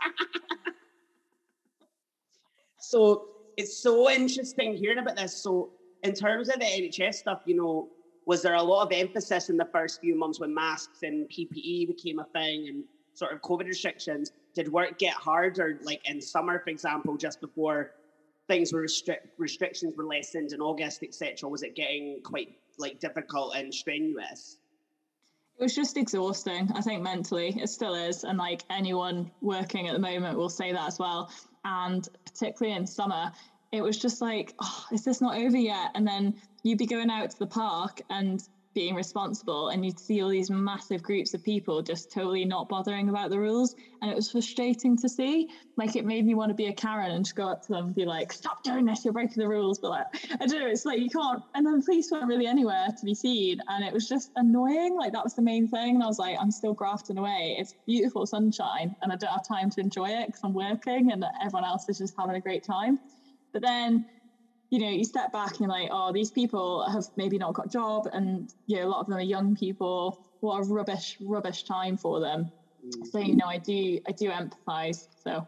[2.78, 3.26] so
[3.57, 5.35] it's so interesting hearing about this.
[5.42, 5.70] So,
[6.02, 7.88] in terms of the NHS stuff, you know,
[8.27, 11.89] was there a lot of emphasis in the first few months when masks and PPE
[11.89, 12.85] became a thing and
[13.15, 14.33] sort of COVID restrictions?
[14.55, 17.93] Did work get harder, like in summer, for example, just before
[18.47, 21.49] things were restrict restrictions were lessened in August, etc.?
[21.49, 24.59] Was it getting quite like difficult and strenuous?
[25.59, 27.57] It was just exhausting, I think, mentally.
[27.61, 28.25] It still is.
[28.25, 31.31] And like anyone working at the moment will say that as well.
[31.65, 33.31] And particularly in summer,
[33.75, 35.91] it was just like, oh, is this not over yet?
[35.97, 38.41] And then you'd be going out to the park and
[38.75, 43.09] being responsible and you'd see all these massive groups of people just totally not bothering
[43.09, 46.55] about the rules and it was frustrating to see like it made me want to
[46.55, 49.05] be a karen and just go up to them and be like stop doing this
[49.05, 50.07] you're breaking the rules but like
[50.41, 53.05] i don't know it's like you can't and then the police weren't really anywhere to
[53.05, 56.07] be seen and it was just annoying like that was the main thing and i
[56.07, 59.81] was like i'm still grafting away it's beautiful sunshine and i don't have time to
[59.81, 62.99] enjoy it because i'm working and everyone else is just having a great time
[63.55, 64.05] but then
[64.75, 67.67] you know, you step back and you're like, oh, these people have maybe not got
[67.67, 70.19] a job, and you know, a lot of them are young people.
[70.40, 72.51] What a rubbish, rubbish time for them.
[72.85, 73.07] Mm.
[73.07, 75.07] So you know, I do, I do empathise.
[75.23, 75.47] So,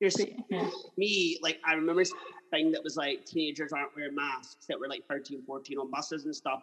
[0.00, 0.10] You're,
[0.48, 0.70] yeah.
[0.96, 2.02] me, like I remember
[2.50, 6.24] thing that was like teenagers aren't wearing masks that were like 13, 14 on buses
[6.24, 6.62] and stuff,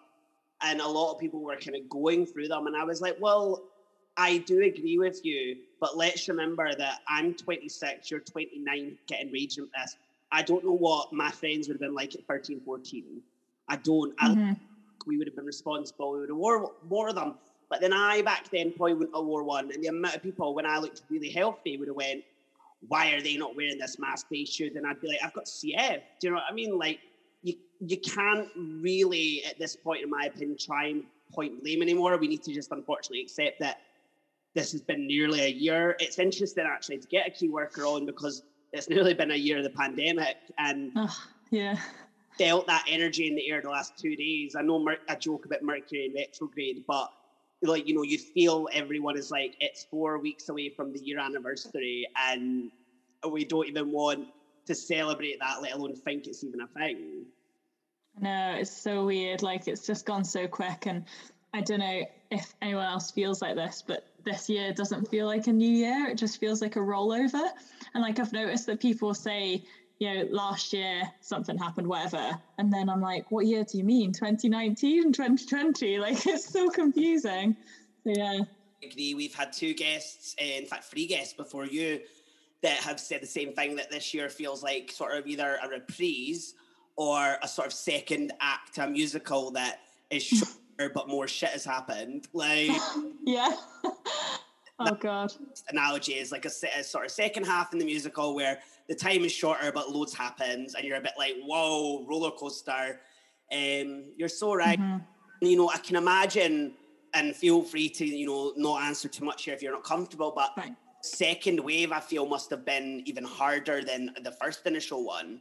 [0.64, 3.18] and a lot of people were kind of going through them, and I was like,
[3.20, 3.64] well.
[4.18, 9.66] I do agree with you, but let's remember that I'm 26, you're 29, getting raging
[9.78, 9.98] at this
[10.36, 13.22] I don't know what my friends would have been like at 13, 14.
[13.70, 14.16] I don't.
[14.18, 14.42] Mm-hmm.
[14.42, 14.56] I,
[15.08, 16.12] we would have been responsible.
[16.12, 17.36] We would have wore more of them.
[17.70, 19.72] But then I back then probably wouldn't have wore one.
[19.72, 22.24] And the amount of people when I looked really healthy would have went,
[22.90, 24.28] why are they not wearing this mask?
[24.30, 24.76] They should.
[24.76, 26.02] And I'd be like, I've got CF.
[26.20, 26.78] Do you know what I mean?
[26.78, 27.00] Like
[27.42, 32.18] you you can't really at this point, in my opinion, try and point blame anymore.
[32.18, 33.80] We need to just unfortunately accept that
[34.54, 35.96] this has been nearly a year.
[36.00, 38.44] It's interesting actually to get a key worker on because
[38.76, 41.18] it's nearly been a year of the pandemic and oh,
[41.52, 41.78] yeah
[42.38, 44.56] felt that energy in the air the last two days.
[44.56, 47.10] I know Mer- I joke about Mercury in retrograde, but
[47.62, 51.20] like you know, you feel everyone is like it's four weeks away from the year
[51.20, 52.72] anniversary, and
[53.30, 54.28] we don't even want
[54.68, 57.26] to celebrate that, let alone think it's even a thing.
[58.20, 59.42] No, it's so weird.
[59.42, 61.06] Like it's just gone so quick, and
[61.56, 65.48] I don't know if anyone else feels like this, but this year doesn't feel like
[65.48, 66.10] a new year.
[66.10, 67.50] It just feels like a rollover.
[67.94, 69.64] And like I've noticed that people say,
[70.00, 72.38] you know, last year something happened, whatever.
[72.58, 74.12] And then I'm like, what year do you mean?
[74.12, 75.98] 2019 and 2020?
[75.98, 77.56] Like it's so confusing.
[78.04, 78.42] So yeah.
[78.84, 79.14] I agree.
[79.14, 82.02] We've had two guests, in fact, three guests before you
[82.64, 85.70] that have said the same thing that this year feels like sort of either a
[85.70, 86.54] reprise
[86.98, 90.58] or a sort of second act a musical that is
[90.94, 92.28] but more shit has happened.
[92.34, 92.72] Like
[93.26, 93.56] yeah.
[94.80, 95.34] oh god.
[95.70, 99.24] Analogy is like a, a, sort of second half in the musical where the time
[99.24, 103.00] is shorter but loads happens and you're a bit like whoa roller coaster.
[103.52, 104.80] Um, you're so right.
[104.80, 105.46] Mm-hmm.
[105.46, 106.74] You know I can imagine
[107.14, 110.34] and feel free to you know not answer too much here if you're not comfortable,
[110.36, 110.52] but.
[110.58, 110.76] Right.
[111.02, 115.40] Second wave, I feel, must have been even harder than the first initial one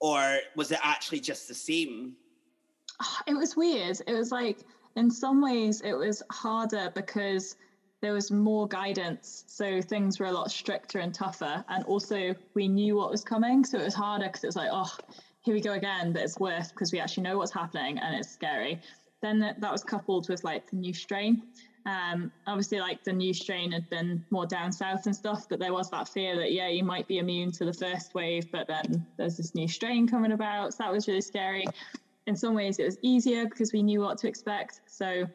[0.00, 2.14] or was it actually just the same?
[3.26, 4.00] It was weird.
[4.06, 4.58] It was like,
[4.96, 7.56] in some ways, it was harder because
[8.00, 9.44] there was more guidance.
[9.46, 11.64] So things were a lot stricter and tougher.
[11.68, 13.64] And also, we knew what was coming.
[13.64, 14.92] So it was harder because it was like, oh,
[15.42, 16.12] here we go again.
[16.12, 18.80] But it's worse because we actually know what's happening and it's scary.
[19.20, 21.42] Then that, that was coupled with like the new strain.
[21.86, 25.72] Um, obviously, like the new strain had been more down south and stuff, but there
[25.72, 29.06] was that fear that yeah, you might be immune to the first wave, but then
[29.16, 30.74] there's this new strain coming about.
[30.74, 31.66] So that was really scary.
[32.28, 34.82] In some ways, it was easier because we knew what to expect.
[34.86, 35.26] So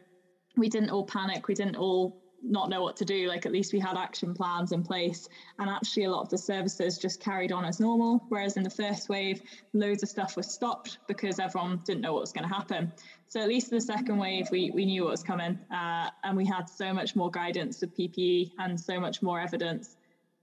[0.55, 1.47] we didn't all panic.
[1.47, 3.27] We didn't all not know what to do.
[3.27, 5.27] Like at least we had action plans in place.
[5.57, 8.23] And actually, a lot of the services just carried on as normal.
[8.29, 9.41] Whereas in the first wave,
[9.73, 12.91] loads of stuff was stopped because everyone didn't know what was going to happen.
[13.27, 15.57] So at least in the second wave, we, we knew what was coming.
[15.73, 19.95] Uh, and we had so much more guidance with PPE and so much more evidence.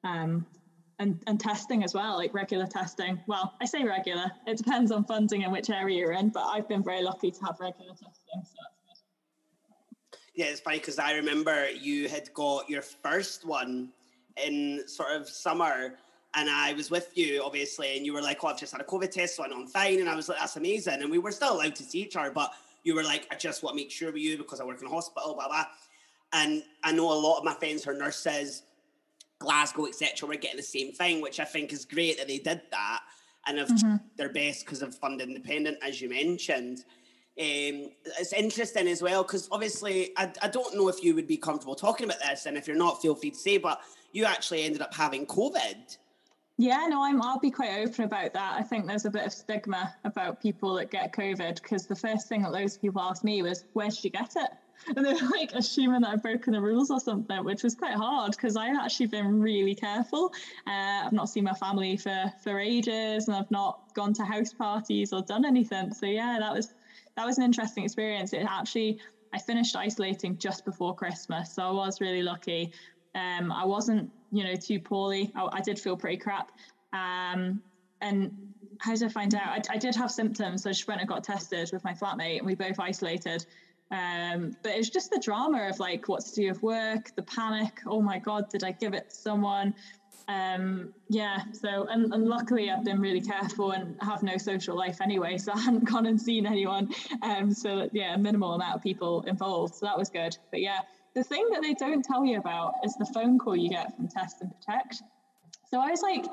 [0.02, 0.46] Um,
[1.00, 3.18] and, and testing as well, like regular testing.
[3.26, 6.68] Well, I say regular, it depends on funding and which area you're in, but I've
[6.68, 8.42] been very lucky to have regular testing.
[8.44, 8.60] So
[10.34, 13.88] yeah, it's funny because I remember you had got your first one
[14.42, 15.94] in sort of summer,
[16.34, 18.84] and I was with you obviously, and you were like, "Oh, I've just had a
[18.84, 21.54] COVID test, so I'm fine," and I was like, "That's amazing," and we were still
[21.54, 22.52] allowed to see each other, but
[22.84, 24.86] you were like, "I just want to make sure with you because I work in
[24.86, 25.66] a hospital, blah blah,"
[26.32, 28.62] and I know a lot of my friends are nurses,
[29.40, 32.60] Glasgow, etc., were getting the same thing, which I think is great that they did
[32.70, 33.00] that
[33.46, 33.96] and have mm-hmm.
[34.16, 36.84] their best because of fund independent, as you mentioned.
[37.38, 41.38] Um, it's interesting as well because obviously I, I don't know if you would be
[41.38, 43.56] comfortable talking about this, and if you're not, feel free to say.
[43.56, 43.80] But
[44.12, 45.96] you actually ended up having COVID.
[46.58, 47.22] Yeah, no, I'm.
[47.22, 48.56] I'll be quite open about that.
[48.58, 52.28] I think there's a bit of stigma about people that get COVID because the first
[52.28, 54.50] thing that loads of people asked me was, "Where did you get it?"
[54.86, 58.32] And they're like assuming that I've broken the rules or something, which was quite hard
[58.32, 60.32] because I've actually been really careful.
[60.66, 64.52] Uh, I've not seen my family for for ages, and I've not gone to house
[64.52, 65.92] parties or done anything.
[65.92, 66.74] So yeah, that was
[67.16, 68.32] that was an interesting experience.
[68.32, 68.98] It actually,
[69.32, 72.72] I finished isolating just before Christmas, so I was really lucky.
[73.14, 75.32] Um, I wasn't, you know, too poorly.
[75.34, 76.52] I, I did feel pretty crap.
[76.92, 77.60] Um,
[78.00, 78.30] and
[78.78, 79.68] how did I find out?
[79.70, 82.38] I, I, did have symptoms, so I just went and got tested with my flatmate,
[82.38, 83.44] and we both isolated.
[83.90, 87.80] Um, but it's just the drama of like what to do with work, the panic.
[87.86, 89.74] Oh my god, did I give it to someone?
[90.30, 95.00] um, yeah, so and, and, luckily I've been really careful and have no social life
[95.00, 96.90] anyway, so I hadn't gone and seen anyone.
[97.22, 100.36] Um, so yeah, minimal amount of people involved, so that was good.
[100.50, 100.80] But yeah,
[101.14, 104.06] the thing that they don't tell you about is the phone call you get from
[104.06, 105.02] Test and Protect.
[105.68, 106.26] So I was like,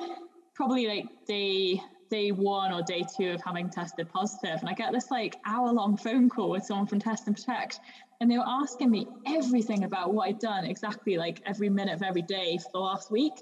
[0.53, 4.91] probably like day day one or day two of having tested positive, and I get
[4.91, 7.79] this like hour long phone call with someone from Test and Protect,
[8.19, 12.03] and they were asking me everything about what I'd done exactly like every minute of
[12.03, 13.33] every day for the last week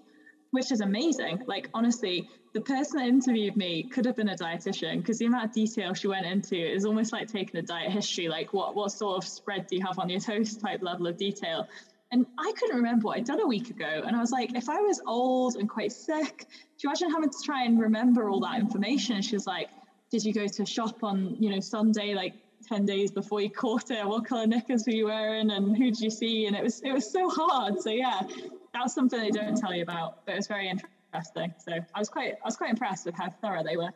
[0.56, 1.44] which is amazing.
[1.48, 5.46] Like, honestly, the person that interviewed me could have been a dietitian because the amount
[5.46, 8.94] of detail she went into is almost like taking a diet history, like what, what
[8.94, 11.68] sort of spread do you have on your toast type level of detail.
[12.16, 14.04] And I couldn't remember what I'd done a week ago.
[14.08, 17.30] And I was like, if I was old and quite sick, do you imagine having
[17.30, 19.18] to try and remember all that information?
[19.18, 19.68] And she was like,
[20.12, 22.36] did you go to a shop on, you know, Sunday, like
[22.70, 24.08] 10 days before you caught it?
[24.08, 25.52] What color knickers were you wearing?
[25.52, 26.46] And who did you see?
[26.46, 27.82] And it was, it was so hard.
[27.82, 31.54] So yeah, that was something they don't tell you about, but it was very interesting.
[31.58, 33.92] So I was quite I was quite impressed with how thorough they were.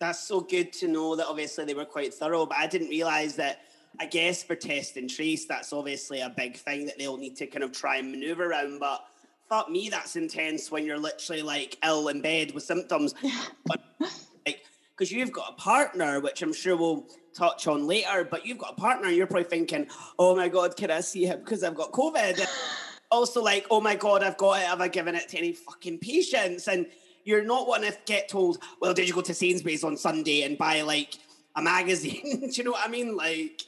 [0.00, 3.34] That's so good to know that obviously they were quite thorough, but I didn't realise
[3.34, 3.60] that
[4.00, 7.46] I guess for test and trace, that's obviously a big thing that they'll need to
[7.46, 8.78] kind of try and maneuver around.
[8.78, 9.04] But
[9.48, 13.14] fuck me, that's intense when you're literally like ill in bed with symptoms.
[13.66, 13.82] but
[14.46, 14.62] like
[14.96, 18.72] because you've got a partner, which I'm sure we'll touch on later, but you've got
[18.72, 19.86] a partner and you're probably thinking,
[20.18, 22.46] oh my God, can I see him because I've got COVID?
[23.10, 24.66] also like, oh my God, I've got it.
[24.66, 26.68] Have I given it to any fucking patients?
[26.68, 26.86] And
[27.24, 30.56] you're not wanting to get told, well, did you go to Sainsbury's on Sunday and
[30.56, 31.18] buy like
[31.56, 32.40] a magazine?
[32.40, 33.16] Do you know what I mean?
[33.16, 33.62] Like,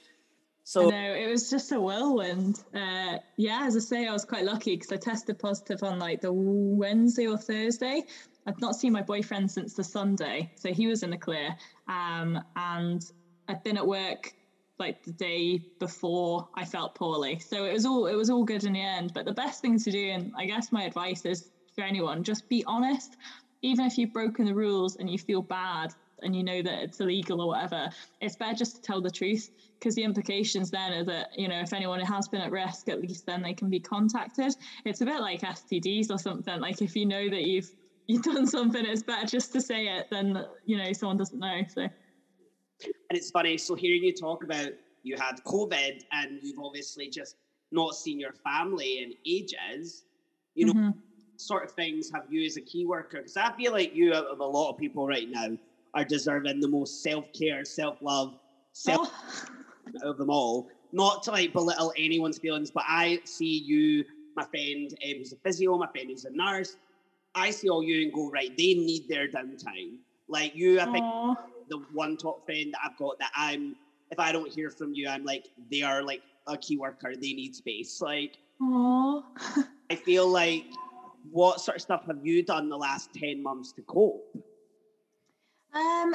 [0.69, 0.91] so.
[0.91, 2.63] No, it was just a whirlwind.
[2.75, 6.21] Uh, yeah, as I say, I was quite lucky because I tested positive on like
[6.21, 8.03] the Wednesday or Thursday.
[8.47, 11.57] I'd not seen my boyfriend since the Sunday, so he was in the clear.
[11.89, 13.03] Um, and
[13.49, 14.35] I'd been at work
[14.79, 17.39] like the day before I felt poorly.
[17.39, 19.15] So it was all it was all good in the end.
[19.15, 22.47] But the best thing to do, and I guess my advice is for anyone, just
[22.47, 23.17] be honest.
[23.63, 27.01] Even if you've broken the rules and you feel bad, and you know that it's
[27.01, 31.05] illegal or whatever, it's better just to tell the truth because the implications then are
[31.05, 33.81] that, you know, if anyone has been at risk, at least then they can be
[33.81, 34.55] contacted.
[34.85, 36.61] It's a bit like STDs or something.
[36.61, 37.71] Like if you know that you've
[38.07, 41.61] you've done something, it's better just to say it than, you know, someone doesn't know.
[41.69, 41.93] So and
[43.11, 44.71] it's funny, so hearing you talk about
[45.03, 47.37] you had COVID and you've obviously just
[47.73, 50.05] not seen your family in ages,
[50.55, 50.91] you know, mm-hmm.
[51.37, 53.19] sort of things have you as a key worker?
[53.19, 55.57] Because I feel like you, out of a lot of people right now,
[55.95, 58.39] are deserving the most self care, self love,
[58.73, 59.49] self oh.
[60.11, 60.69] of them all.
[60.93, 64.05] Not to like belittle anyone's feelings, but I see you,
[64.37, 66.77] my friend um, who's a physio, my friend who's a nurse.
[67.35, 68.57] I see all you and go right.
[68.57, 69.99] They need their downtime.
[70.29, 71.37] Like you, I think Aww.
[71.69, 73.77] the one top friend that I've got that I'm.
[74.11, 77.15] If I don't hear from you, I'm like they are like a key worker.
[77.15, 78.01] They need space.
[78.01, 79.23] Like, Aww.
[79.91, 80.65] I feel like
[81.31, 84.25] what sort of stuff have you done the last 10 months to cope?
[85.75, 86.15] Um,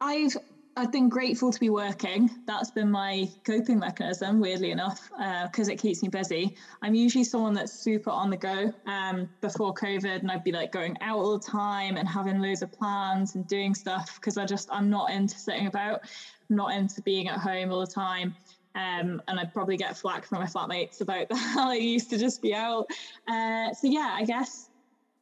[0.00, 0.36] I've
[0.78, 2.30] I've been grateful to be working.
[2.46, 5.10] That's been my coping mechanism, weirdly enough,
[5.42, 6.54] because uh, it keeps me busy.
[6.82, 8.72] I'm usually someone that's super on the go.
[8.86, 12.62] Um, before COVID, and I'd be like going out all the time and having loads
[12.62, 16.02] of plans and doing stuff because I just I'm not into sitting about.
[16.48, 18.36] I'm not into being at home all the time.
[18.76, 22.40] Um, and I'd probably get flack from my flatmates about how I used to just
[22.40, 22.86] be out.
[23.26, 24.67] Uh, so yeah, I guess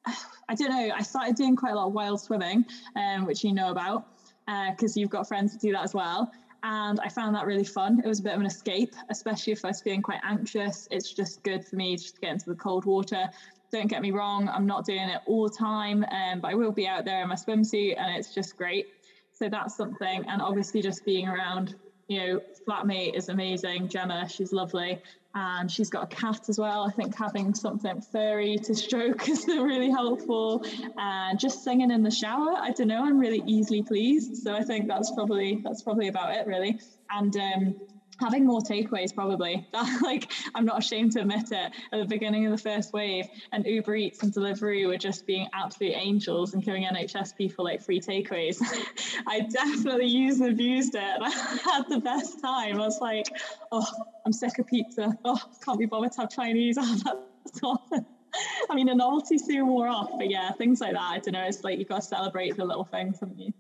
[0.49, 0.95] I don't know.
[0.95, 2.65] I started doing quite a lot of wild swimming,
[2.95, 4.07] um, which you know about,
[4.71, 6.31] because uh, you've got friends that do that as well.
[6.63, 8.01] And I found that really fun.
[8.05, 10.89] It was a bit of an escape, especially if I was feeling quite anxious.
[10.91, 13.29] It's just good for me just to get into the cold water.
[13.73, 16.73] Don't get me wrong, I'm not doing it all the time, um, but I will
[16.73, 18.87] be out there in my swimsuit, and it's just great.
[19.33, 20.25] So that's something.
[20.29, 21.75] And obviously, just being around
[22.09, 23.89] you know, flatmate is amazing.
[23.89, 25.01] Gemma, she's lovely.
[25.39, 26.87] And she's got a cat as well.
[26.89, 30.65] I think having something furry to stroke is really helpful.
[30.97, 34.39] And just singing in the shower, I don't know, I'm really easily pleased.
[34.39, 36.81] So I think that's probably that's probably about it really.
[37.11, 37.77] And um,
[38.21, 39.67] having more takeaways probably
[40.03, 43.67] like i'm not ashamed to admit it at the beginning of the first wave and
[43.67, 48.01] uber eats and delivery were just being absolute angels and giving nhs people like free
[48.01, 48.61] takeaways
[49.27, 53.27] i definitely used and abused it i had the best time i was like
[53.73, 53.87] oh
[54.25, 56.79] i'm sick of pizza oh can't be bothered to have chinese
[58.71, 61.01] I mean, a novelty soon wore off, but yeah, things like that.
[61.01, 61.45] I don't know.
[61.45, 63.55] It's like you've got to celebrate the little things, haven't you?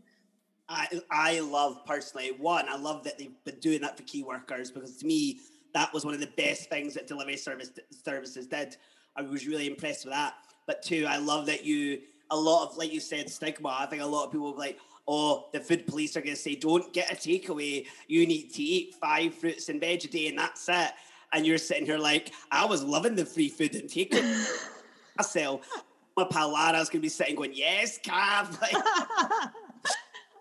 [0.68, 2.68] I I love personally one.
[2.68, 5.40] I love that they've been doing that for key workers because to me
[5.74, 7.70] that was one of the best things that delivery service
[8.05, 8.76] services did.
[9.16, 10.35] I was really impressed with that.
[10.66, 12.00] But two, I love that you
[12.31, 13.76] a lot of like you said stigma.
[13.79, 16.57] I think a lot of people like, oh, the food police are going to say,
[16.57, 17.87] don't get a takeaway.
[18.09, 20.90] You need to eat five fruits and veg a day, and that's it.
[21.33, 24.72] And you're sitting here like, I was loving the free food and takeaway.
[25.16, 25.85] myself.
[26.16, 28.59] My pal Lara's going to be sitting going, yes, Kath.
[28.72, 29.50] Like,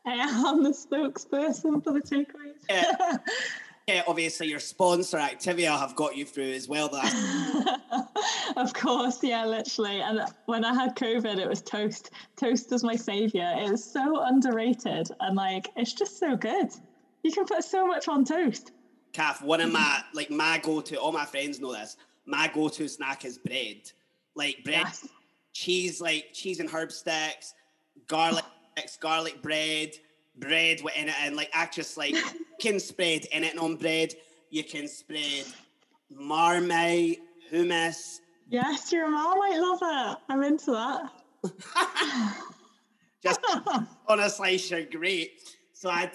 [0.08, 2.54] I am the spokesperson for the takeaways.
[2.70, 3.18] Yeah.
[3.88, 6.90] yeah, obviously your sponsor Activia have got you through as well.
[6.90, 7.80] That
[8.56, 10.02] of course, yeah, literally.
[10.02, 12.12] And when I had COVID, it was toast.
[12.36, 13.52] Toast was my savior.
[13.58, 16.70] It was so underrated, and like it's just so good.
[17.24, 18.74] You can put so much on toast.
[19.12, 20.98] Kath, one of my like my go-to.
[20.98, 21.98] All my friends know this.
[22.28, 23.92] My go-to snack is bread,
[24.36, 25.08] like bread, yes.
[25.54, 27.56] cheese, like cheese and herb sticks,
[28.08, 28.46] garlic
[29.00, 29.92] garlic bread,
[30.38, 32.16] bread in it, and like act just like
[32.60, 34.14] can spread in it on bread.
[34.50, 35.46] You can spread
[36.10, 37.20] marmite,
[37.52, 38.20] hummus.
[38.50, 40.18] Yes, your mom might love it.
[40.30, 41.12] I'm into that.
[43.24, 43.40] just
[44.08, 45.42] honestly, you're great.
[45.74, 46.12] So I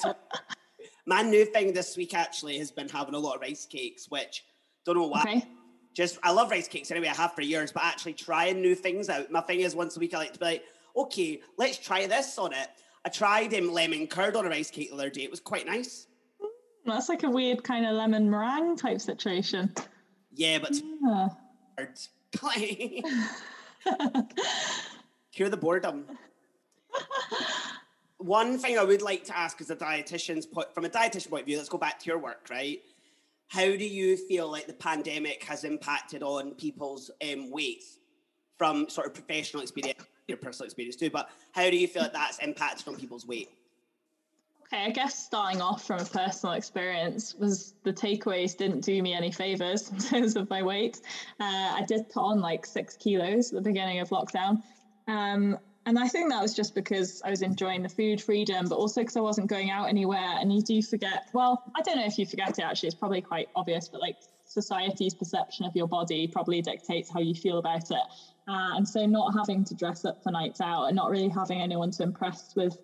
[1.07, 4.45] my new thing this week actually has been having a lot of rice cakes, which
[4.85, 5.23] don't know why.
[5.23, 5.45] Okay.
[5.93, 7.09] Just I love rice cakes anyway.
[7.09, 9.31] I have for years, but actually trying new things out.
[9.31, 10.65] My thing is once a week I like to be like,
[10.97, 12.69] okay, let's try this on it.
[13.05, 15.23] I tried um, lemon curd on a rice cake the other day.
[15.23, 16.07] It was quite nice.
[16.85, 19.73] That's like a weird kind of lemon meringue type situation.
[20.33, 21.29] Yeah, but yeah.
[25.33, 26.07] cure the boredom.
[28.19, 31.43] One thing I would like to ask as a dietitian's point, from a dietitian point
[31.43, 32.81] of view, let's go back to your work, right?
[33.49, 37.83] How do you feel like the pandemic has impacted on people's um, weight
[38.59, 40.05] from sort of professional experience?
[40.31, 43.51] Your personal experience too, but how do you feel like that's impacted on people's weight?
[44.73, 49.13] Okay, I guess starting off from a personal experience was the takeaways didn't do me
[49.13, 51.01] any favors in terms of my weight.
[51.41, 54.63] Uh, I did put on like six kilos at the beginning of lockdown.
[55.09, 58.77] Um, and I think that was just because I was enjoying the food freedom, but
[58.77, 60.37] also because I wasn't going out anywhere.
[60.39, 63.23] And you do forget, well, I don't know if you forget it actually, it's probably
[63.23, 67.91] quite obvious, but like society's perception of your body probably dictates how you feel about
[67.91, 68.03] it.
[68.51, 71.61] Uh, and so not having to dress up for nights out and not really having
[71.61, 72.77] anyone to impress with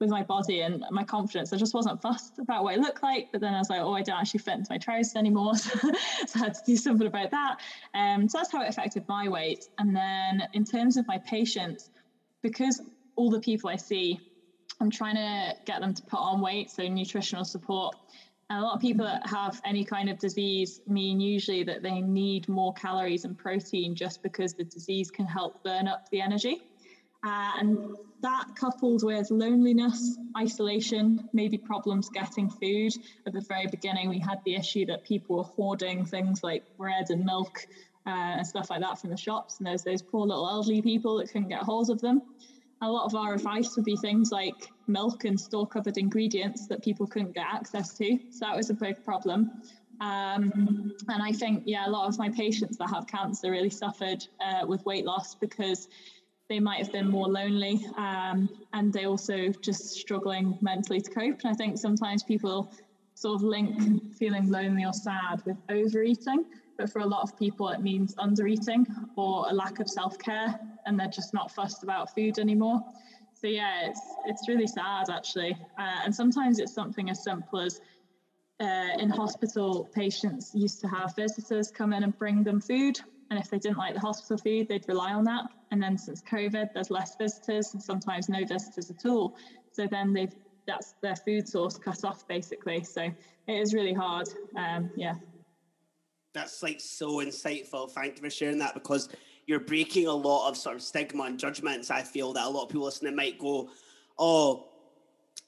[0.00, 1.52] with my body and my confidence.
[1.52, 3.28] I just wasn't fussed about what I looked like.
[3.30, 5.54] But then I was like, oh, I don't actually fit into my trousers anymore.
[5.56, 5.78] so
[6.34, 7.58] I had to do something about that.
[7.94, 9.64] Um, so that's how it affected my weight.
[9.78, 11.88] And then in terms of my patients,
[12.42, 12.82] because
[13.14, 14.18] all the people I see,
[14.80, 17.94] I'm trying to get them to put on weight, so nutritional support.
[18.52, 22.48] A lot of people that have any kind of disease mean usually that they need
[22.48, 26.60] more calories and protein just because the disease can help burn up the energy.
[27.24, 32.92] Uh, and that coupled with loneliness, isolation, maybe problems getting food.
[33.26, 37.06] At the very beginning, we had the issue that people were hoarding things like bread
[37.10, 37.66] and milk
[38.06, 39.58] uh, and stuff like that from the shops.
[39.58, 42.22] And there's those poor little elderly people that couldn't get hold of them.
[42.82, 46.82] A lot of our advice would be things like milk and store cupboard ingredients that
[46.82, 48.18] people couldn't get access to.
[48.30, 49.50] So that was a big problem.
[50.00, 54.18] Um, and I think, yeah, a lot of my patients that have cancer really suffered
[54.44, 55.86] uh, with weight loss because
[56.48, 61.40] they might have been more lonely um, and they also just struggling mentally to cope.
[61.44, 62.72] And I think sometimes people
[63.14, 66.44] sort of link feeling lonely or sad with overeating,
[66.82, 68.84] but for a lot of people, it means undereating
[69.16, 72.80] or a lack of self care, and they're just not fussed about food anymore.
[73.34, 77.80] So yeah, it's it's really sad actually, uh, and sometimes it's something as simple as
[78.60, 82.98] uh, in hospital, patients used to have visitors come in and bring them food,
[83.30, 85.44] and if they didn't like the hospital food, they'd rely on that.
[85.70, 89.34] And then since COVID, there's less visitors and sometimes no visitors at all.
[89.70, 90.34] So then they've
[90.66, 92.82] that's their food source cut off basically.
[92.82, 94.28] So it is really hard.
[94.56, 95.14] Um, yeah.
[96.34, 97.90] That's like so insightful.
[97.90, 99.08] Thank you for sharing that because
[99.46, 101.90] you're breaking a lot of sort of stigma and judgments.
[101.90, 103.70] I feel that a lot of people listening might go,
[104.18, 104.68] "Oh,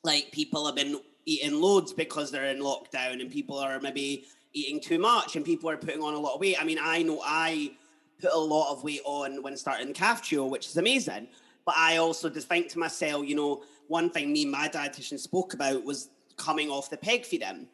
[0.02, 4.80] like people have been eating loads because they're in lockdown, and people are maybe eating
[4.80, 7.20] too much, and people are putting on a lot of weight." I mean, I know
[7.24, 7.72] I
[8.20, 11.28] put a lot of weight on when starting Kaftrio, which is amazing.
[11.64, 15.18] But I also just think to myself, you know, one thing me and my dietitian
[15.18, 17.68] spoke about was coming off the peg feeding.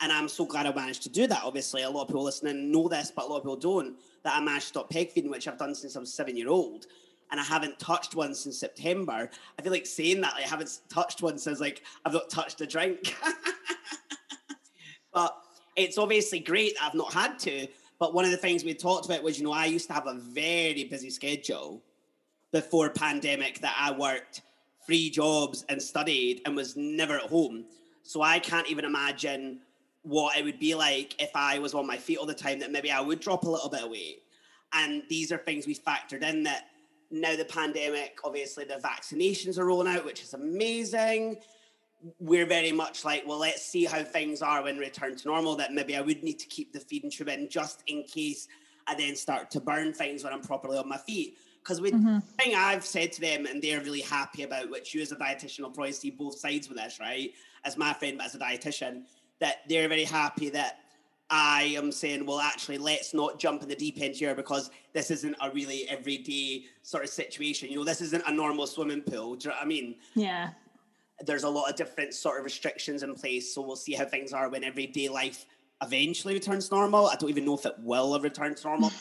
[0.00, 1.42] And I'm so glad I managed to do that.
[1.44, 3.96] Obviously, a lot of people listening know this, but a lot of people don't.
[4.24, 6.48] That I managed to stop peg feeding, which I've done since I was seven year
[6.48, 6.86] old.
[7.30, 9.30] And I haven't touched one since September.
[9.58, 12.60] I feel like saying that, like, I haven't touched one since like I've not touched
[12.60, 13.16] a drink.
[15.12, 15.36] but
[15.76, 17.66] it's obviously great I've not had to.
[17.98, 20.06] But one of the things we talked about was, you know, I used to have
[20.06, 21.82] a very busy schedule
[22.52, 24.42] before pandemic that I worked
[24.84, 27.64] three jobs and studied and was never at home.
[28.02, 29.60] So I can't even imagine
[30.06, 32.70] what it would be like if I was on my feet all the time, that
[32.70, 34.22] maybe I would drop a little bit of weight.
[34.72, 36.66] And these are things we factored in that
[37.10, 41.38] now the pandemic, obviously the vaccinations are rolling out, which is amazing.
[42.20, 45.56] We're very much like, well, let's see how things are when we return to normal.
[45.56, 48.46] That maybe I would need to keep the feeding tube in just in case
[48.86, 51.36] I then start to burn things when I'm properly on my feet.
[51.60, 52.18] Because the mm-hmm.
[52.40, 55.60] thing I've said to them, and they're really happy about, which you as a dietitian
[55.60, 57.32] will probably see both sides with this, right?
[57.64, 59.02] As my friend, but as a dietitian,
[59.40, 60.80] that they're very happy that
[61.28, 65.10] I am saying, well, actually, let's not jump in the deep end here because this
[65.10, 67.68] isn't a really everyday sort of situation.
[67.68, 69.34] You know, this isn't a normal swimming pool.
[69.34, 69.96] Do you know what I mean?
[70.14, 70.50] Yeah.
[71.20, 73.52] There's a lot of different sort of restrictions in place.
[73.54, 75.46] So we'll see how things are when everyday life
[75.82, 77.06] eventually returns normal.
[77.06, 78.92] I don't even know if it will return to normal.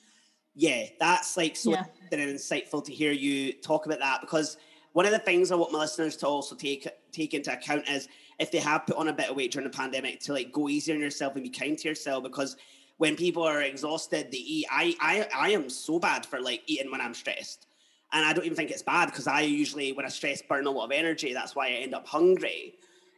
[0.54, 1.84] yeah, that's like so yeah.
[2.10, 4.56] insightful to hear you talk about that because
[4.92, 8.08] one of the things I want my listeners to also take take into account is
[8.38, 10.68] if they have put on a bit of weight during the pandemic to like go
[10.68, 12.56] easy on yourself and be kind to yourself because
[12.98, 14.66] when people are exhausted they eat.
[14.70, 17.66] I I I am so bad for like eating when I'm stressed.
[18.12, 20.70] And I don't even think it's bad because I usually when I stress burn a
[20.70, 21.32] lot of energy.
[21.32, 22.74] That's why I end up hungry.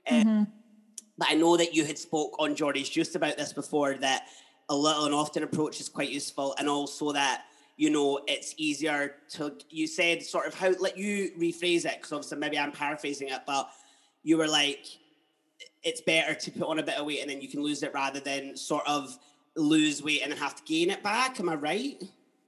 [0.08, 0.42] Um, mm-hmm.
[1.18, 4.26] but I know that you had spoke on Jordy's Juice about this before that
[4.68, 7.44] a little and often approach is quite useful and also that
[7.76, 12.12] you know it's easier to you said sort of how let you rephrase it because
[12.12, 13.68] obviously maybe i'm paraphrasing it but
[14.22, 14.86] you were like
[15.82, 17.92] it's better to put on a bit of weight and then you can lose it
[17.94, 19.18] rather than sort of
[19.56, 22.02] lose weight and then have to gain it back am i right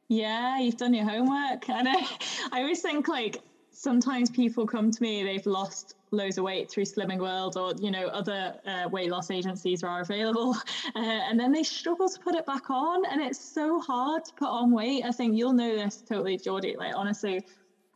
[0.08, 2.06] yeah you've done your homework and I,
[2.52, 3.38] I always think like
[3.70, 7.90] sometimes people come to me they've lost loads of weight through Slimming World or you
[7.90, 10.54] know other uh, weight loss agencies are available,
[10.94, 14.32] uh, and then they struggle to put it back on, and it's so hard to
[14.34, 15.04] put on weight.
[15.04, 16.76] I think you'll know this totally, Jordy.
[16.78, 17.44] Like honestly,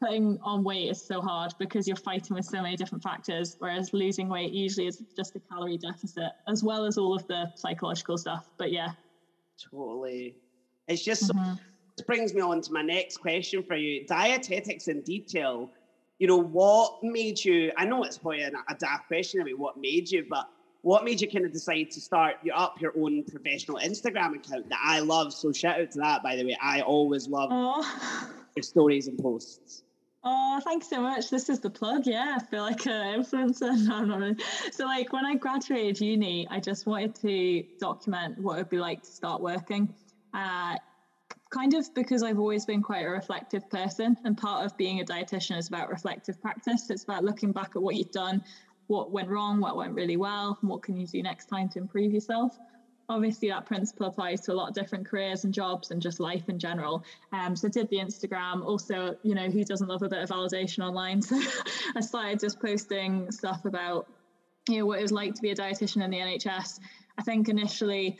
[0.00, 3.56] putting on weight is so hard because you're fighting with so many different factors.
[3.58, 7.50] Whereas losing weight usually is just a calorie deficit as well as all of the
[7.54, 8.50] psychological stuff.
[8.58, 8.90] But yeah,
[9.70, 10.36] totally.
[10.88, 11.32] It's just.
[11.32, 11.54] Mm-hmm.
[11.96, 14.06] This brings me on to my next question for you.
[14.06, 15.70] Dietetics in detail
[16.18, 17.72] you know, what made you?
[17.76, 20.48] I know it's probably a, a daft question about what made you, but
[20.82, 24.68] what made you kind of decide to start you up your own professional Instagram account
[24.70, 25.34] that I love?
[25.34, 26.56] So shout out to that, by the way.
[26.62, 27.84] I always love
[28.60, 29.82] stories and posts.
[30.28, 31.30] Oh, thanks so much.
[31.30, 32.04] This is the plug.
[32.04, 33.76] Yeah, I feel like an influencer.
[34.06, 34.34] No.
[34.72, 38.80] So, like, when I graduated uni, I just wanted to document what it would be
[38.80, 39.88] like to start working.
[40.34, 40.74] Uh,
[41.52, 45.04] kind of because I've always been quite a reflective person, and part of being a
[45.04, 46.90] dietitian is about reflective practice.
[46.90, 48.42] It's about looking back at what you've done,
[48.88, 51.78] what went wrong, what went really well, and what can you do next time to
[51.78, 52.58] improve yourself
[53.08, 56.48] obviously that principle applies to a lot of different careers and jobs and just life
[56.48, 57.04] in general.
[57.32, 58.64] Um, so did the Instagram.
[58.64, 61.20] Also, you know, who doesn't love a bit of validation online?
[61.26, 61.40] So
[61.96, 64.06] I started just posting stuff about,
[64.68, 66.80] you know, what it was like to be a dietitian in the NHS.
[67.18, 68.18] I think initially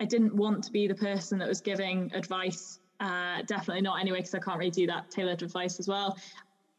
[0.00, 2.80] I didn't want to be the person that was giving advice.
[3.00, 6.16] Uh, definitely not anyway, because I can't really do that tailored advice as well.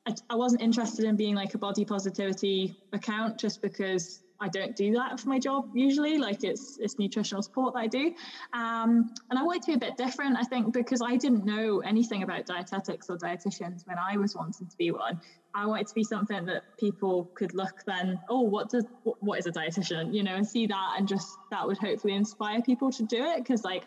[0.06, 4.76] I, I wasn't interested in being like a body positivity account just because I don't
[4.76, 6.20] do that for my job usually.
[6.20, 8.14] Like it's it's nutritional support that I do,
[8.54, 10.38] um, and I wanted to be a bit different.
[10.38, 14.68] I think because I didn't know anything about dietetics or dietitians when I was wanting
[14.68, 15.20] to be one.
[15.56, 18.20] I wanted to be something that people could look then.
[18.30, 18.86] Oh, what does
[19.20, 20.14] what, is a dietitian?
[20.14, 23.38] You know, and see that, and just that would hopefully inspire people to do it.
[23.38, 23.86] Because like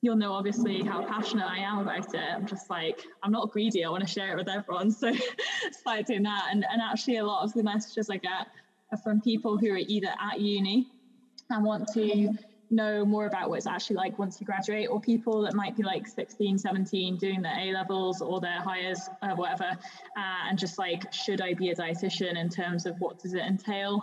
[0.00, 2.20] you'll know obviously how passionate I am about it.
[2.34, 3.84] I'm just like, I'm not greedy.
[3.84, 4.90] I want to share it with everyone.
[5.02, 5.12] So
[5.72, 6.48] started doing that.
[6.50, 8.48] And, and actually a lot of the messages I get
[8.96, 10.86] from people who are either at uni
[11.50, 12.30] and want to
[12.70, 15.82] know more about what it's actually like once you graduate, or people that might be
[15.82, 19.68] like 16, 17 doing their A levels or their Highers, uh, whatever,
[20.16, 23.42] uh, and just like, should I be a dietitian in terms of what does it
[23.42, 24.02] entail?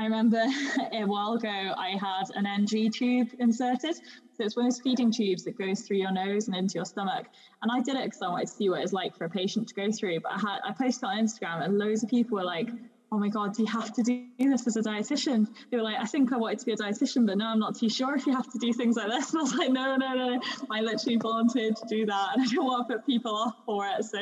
[0.00, 0.44] I remember
[0.92, 3.96] a while ago I had an NG tube inserted.
[3.96, 6.84] So it's one of those feeding tubes that goes through your nose and into your
[6.84, 7.26] stomach.
[7.62, 9.66] And I did it because I wanted to see what it's like for a patient
[9.68, 10.20] to go through.
[10.20, 12.68] But I had I posted on Instagram and loads of people were like,
[13.10, 15.48] oh my god do you have to do this as a dietitian?
[15.70, 17.76] They were like i think i wanted to be a dietitian but now i'm not
[17.76, 19.30] too sure if you have to do things like this.
[19.32, 20.36] And i was like no no no.
[20.36, 20.40] No.
[20.70, 23.86] i literally volunteered to do that and i don't want to put people off for
[23.86, 24.04] it.
[24.04, 24.20] So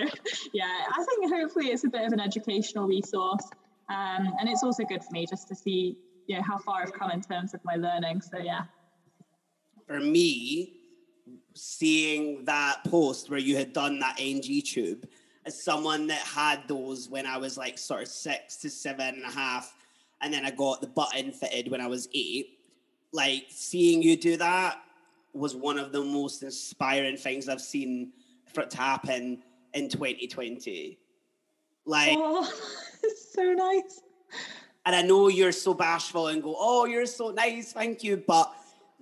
[0.52, 3.44] yeah i think hopefully it's a bit of an educational resource.
[3.88, 6.92] Um, and it's also good for me just to see you know how far i've
[6.92, 8.20] come in terms of my learning.
[8.20, 8.64] So yeah.
[9.86, 10.72] For me
[11.54, 15.06] seeing that post where you had done that ng tube
[15.46, 19.24] as someone that had those when I was like sort of six to seven and
[19.24, 19.74] a half,
[20.20, 22.58] and then I got the button fitted when I was eight.
[23.12, 24.82] Like seeing you do that
[25.32, 28.12] was one of the most inspiring things I've seen
[28.52, 29.42] for it to happen
[29.74, 30.98] in 2020.
[31.84, 32.50] Like, oh,
[33.02, 34.00] it's so nice.
[34.84, 38.22] And I know you're so bashful and go, oh, you're so nice, thank you.
[38.26, 38.52] But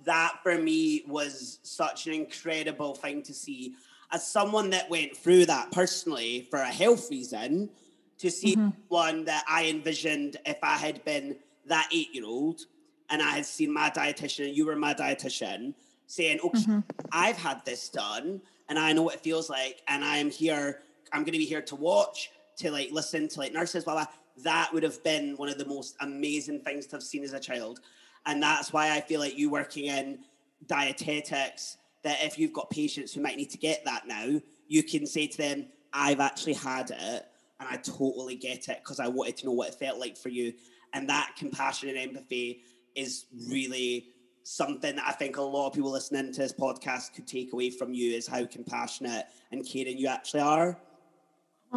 [0.03, 3.75] that for me was such an incredible thing to see
[4.15, 7.69] as someone that went through that personally for a health reason,
[8.17, 8.69] to see mm-hmm.
[8.87, 11.35] one that I envisioned if I had been
[11.65, 12.61] that eight year old
[13.09, 15.73] and I had seen my dietitian you were my dietitian
[16.07, 16.79] saying, okay, mm-hmm.
[17.11, 20.81] I've had this done and I know what it feels like and I am here,
[21.11, 24.05] I'm going to be here to watch, to like listen to like nurses, blah, blah.
[24.43, 27.39] That would have been one of the most amazing things to have seen as a
[27.39, 27.81] child.
[28.25, 30.19] And that's why I feel like you working in
[30.67, 35.05] dietetics that if you've got patients who might need to get that now, you can
[35.05, 37.25] say to them, I've actually had it
[37.59, 40.29] and I totally get it because I wanted to know what it felt like for
[40.29, 40.53] you.
[40.93, 42.61] And that compassion and empathy
[42.95, 44.07] is really
[44.43, 47.71] something that I think a lot of people listening to this podcast could take away
[47.71, 50.77] from you is how compassionate and caring you actually are.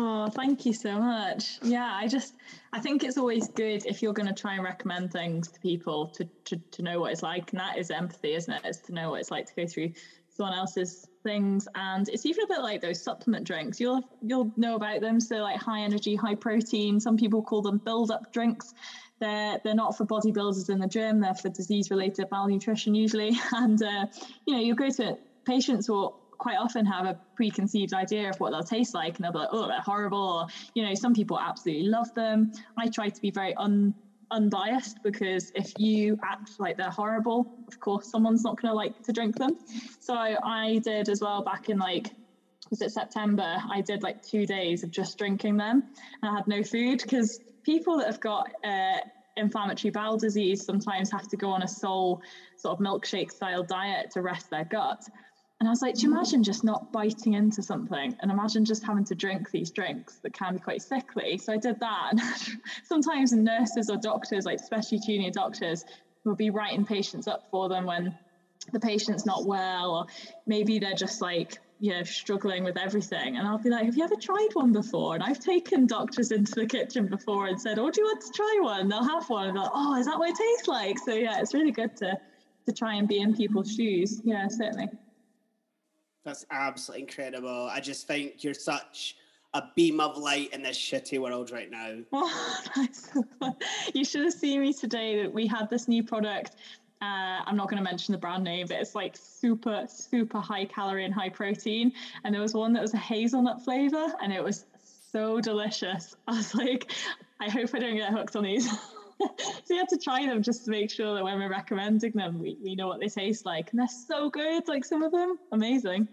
[0.01, 1.59] Oh, thank you so much.
[1.63, 2.35] Yeah, I just
[2.73, 6.07] I think it's always good if you're going to try and recommend things to people
[6.09, 8.61] to, to to know what it's like, and that is empathy, isn't it?
[8.65, 9.93] It's to know what it's like to go through
[10.39, 11.69] someone else's things.
[11.75, 13.81] And it's even a bit like those supplement drinks.
[13.81, 15.21] You'll you'll know about them.
[15.21, 18.73] So like high energy high protein some people call them build up drinks.
[19.21, 21.21] They're they're not for bodybuilders in the gym.
[21.21, 23.37] They're for disease related malnutrition usually.
[23.53, 24.07] And uh,
[24.47, 28.53] you know you go to patients will quite often have a preconceived idea of what
[28.53, 29.17] they'll taste like.
[29.17, 32.53] And they'll be like oh they're horrible or you know some people absolutely love them.
[32.77, 33.95] I try to be very un
[34.31, 38.93] unbiased because if you act like they're horrible, of course, someone's not going to like
[39.05, 39.51] to drink them.
[40.01, 42.11] So I did as well back in like,
[42.71, 43.57] was it September?
[43.71, 45.83] I did like two days of just drinking them
[46.23, 48.99] and I had no food because people that have got uh,
[49.37, 52.21] inflammatory bowel disease sometimes have to go on a sole
[52.57, 54.99] sort of milkshake style diet to rest their gut.
[55.61, 56.13] And I was like, do you mm.
[56.13, 60.33] imagine just not biting into something and imagine just having to drink these drinks that
[60.33, 61.37] can be quite sickly?
[61.39, 62.13] So I did that.
[62.13, 62.21] And
[62.85, 65.85] sometimes nurses or doctors, like especially junior doctors,
[66.25, 68.17] will be writing patients up for them when
[68.73, 70.07] the patient's not well, or
[70.47, 73.37] maybe they're just like, you know, struggling with everything.
[73.37, 75.15] And I'll be like, have you ever tried one before?
[75.15, 78.33] And I've taken doctors into the kitchen before and said, oh, do you want to
[78.33, 78.89] try one?
[78.89, 79.49] They'll have one.
[79.49, 80.99] And they're like, oh, is that what it tastes like?
[80.99, 82.19] So yeah, it's really good to
[82.67, 84.21] to try and be in people's shoes.
[84.25, 84.89] Yeah, certainly.
[86.25, 87.69] That's absolutely incredible.
[87.71, 89.17] I just think you're such
[89.55, 91.97] a beam of light in this shitty world right now.
[92.13, 92.87] Oh,
[93.95, 95.23] you should have seen me today.
[95.23, 96.57] That we had this new product.
[97.01, 100.65] Uh, I'm not going to mention the brand name, but it's like super, super high
[100.65, 101.93] calorie and high protein.
[102.25, 104.67] And there was one that was a hazelnut flavor, and it was
[105.13, 106.17] so delicious.
[106.29, 106.93] I was like,
[107.41, 108.69] I hope I don't get hooked on these.
[109.65, 112.39] so you had to try them just to make sure that when we're recommending them,
[112.39, 113.69] we, we know what they taste like.
[113.71, 116.09] And they're so good, like some of them, amazing.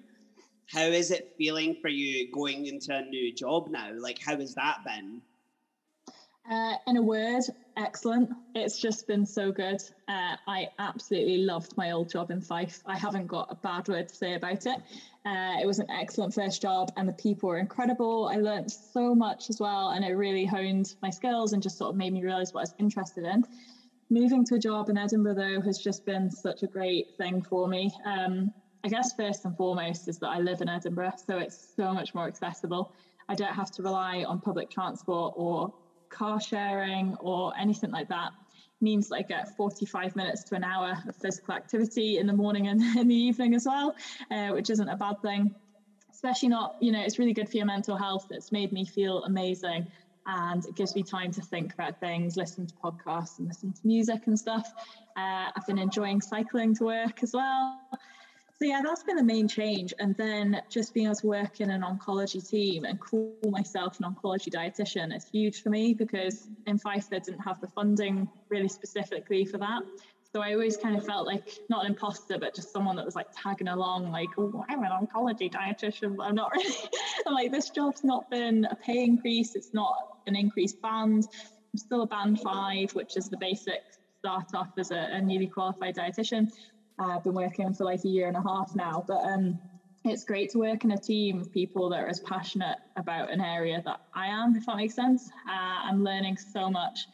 [0.67, 3.91] How is it feeling for you going into a new job now?
[3.97, 5.21] Like, how has that been?
[6.49, 7.43] Uh, in a word,
[7.77, 8.29] excellent.
[8.53, 9.81] It's just been so good.
[10.07, 12.81] Uh, I absolutely loved my old job in Fife.
[12.85, 14.77] I haven't got a bad word to say about it.
[15.25, 18.29] Uh, it was an excellent first job, and the people were incredible.
[18.31, 21.89] I learned so much as well, and it really honed my skills and just sort
[21.89, 23.43] of made me realize what I was interested in.
[24.11, 27.67] Moving to a job in Edinburgh, though, has just been such a great thing for
[27.67, 27.91] me.
[28.05, 28.53] Um,
[28.83, 32.13] I guess first and foremost is that I live in Edinburgh, so it's so much
[32.13, 32.91] more accessible.
[33.27, 35.73] I don't have to rely on public transport or
[36.11, 38.31] car sharing or anything like that
[38.81, 42.81] means like get 45 minutes to an hour of physical activity in the morning and
[42.97, 43.93] in the evening as well,
[44.31, 45.53] uh, which isn't a bad thing.
[46.11, 48.25] Especially not, you know, it's really good for your mental health.
[48.29, 49.87] It's made me feel amazing
[50.27, 53.79] and it gives me time to think about things, listen to podcasts and listen to
[53.83, 54.67] music and stuff.
[55.15, 57.79] Uh, I've been enjoying cycling to work as well.
[58.57, 59.93] So yeah, that's been the main change.
[59.99, 64.13] And then just being able to work in an oncology team and call myself an
[64.13, 69.43] oncology dietitian is huge for me because in they didn't have the funding really specifically
[69.43, 69.81] for that.
[70.33, 73.15] So I always kind of felt like not an imposter, but just someone that was
[73.15, 76.75] like tagging along, like, oh, I'm an oncology dietitian, but I'm not really.
[77.25, 79.93] and like this job's not been a pay increase, it's not
[80.27, 81.27] an increased band.
[81.73, 83.81] I'm still a band five, which is the basic
[84.19, 86.47] start off as a, a newly qualified dietitian.
[86.97, 89.59] I've been working for like a year and a half now, but um,
[90.03, 93.41] it's great to work in a team of people that are as passionate about an
[93.41, 95.29] area that I am, if that makes sense.
[95.47, 97.07] Uh, I'm learning so much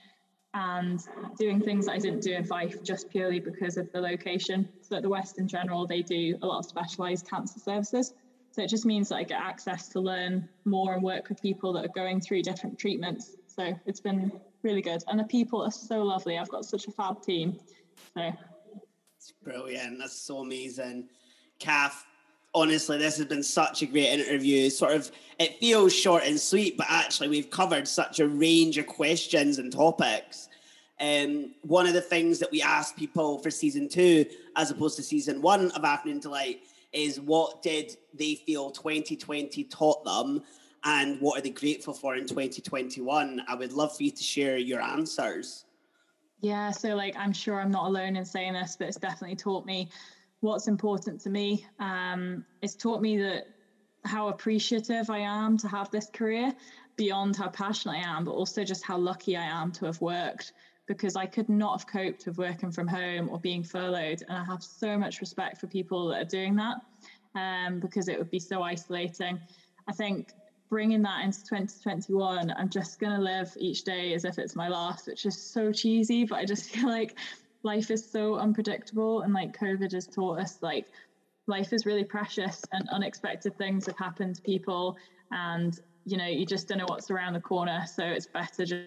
[0.54, 1.00] and
[1.40, 4.68] doing things that I didn't do in Fife just purely because of the location.
[4.82, 8.14] So at the Western General, they do a lot of specialised cancer services.
[8.52, 11.72] So it just means that I get access to learn more and work with people
[11.74, 13.38] that are going through different treatments.
[13.48, 14.30] So it's been
[14.64, 15.02] really good.
[15.08, 16.38] And the people are so lovely.
[16.38, 17.58] I've got such a fab team.
[18.18, 18.32] So
[19.22, 20.00] it's brilliant.
[20.00, 21.08] That's so amazing.
[21.60, 22.06] Kath,
[22.56, 24.68] honestly, this has been such a great interview.
[24.72, 28.88] Sort of, it feels short and sweet, but actually, we've covered such a range of
[28.88, 30.50] questions and topics.
[31.00, 35.04] Um, one of the things that we asked people for season two, as opposed to
[35.04, 36.62] season one of Afternoon Deelight,
[36.92, 40.42] is what did they feel 2020 taught them,
[40.84, 43.44] and what are they grateful for in 2021?
[43.48, 45.66] I would love for you to share your answers.
[46.42, 49.66] Yeah, so like I'm sure I'm not alone in saying this, but it's definitely taught
[49.66, 49.90] me
[50.40, 51.66] what's important to me.
[51.80, 53.46] Um, it's taught me that
[54.04, 56.52] how appreciative I am to have this career
[56.98, 60.54] beyond how passionate I am, but also just how lucky I am to have worked
[60.88, 64.24] because I could not have coped with working from home or being furloughed.
[64.28, 66.78] And I have so much respect for people that are doing that
[67.36, 69.40] um, because it would be so isolating.
[69.88, 70.34] I think
[70.72, 74.70] bringing that into 2021, I'm just going to live each day as if it's my
[74.70, 77.16] last, which is so cheesy, but I just feel like
[77.64, 79.22] life is so unpredictable.
[79.22, 80.88] And like COVID has taught us, like,
[81.48, 84.96] life is really precious and unexpected things have happened to people.
[85.32, 87.84] And, you know, you just don't know what's around the corner.
[87.94, 88.86] So it's better just,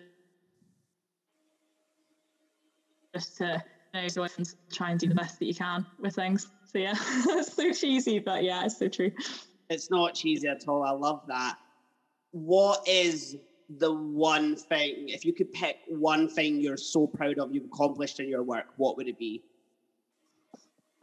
[3.14, 3.62] just to
[3.93, 4.07] know
[4.39, 6.51] and try and do the best that you can with things.
[6.64, 9.11] So yeah, it's so cheesy, but yeah, it's so true.
[9.68, 10.82] It's not cheesy at all.
[10.82, 11.57] I love that
[12.35, 13.37] what is
[13.78, 18.18] the one thing, if you could pick one thing you're so proud of you've accomplished
[18.18, 19.41] in your work, what would it be?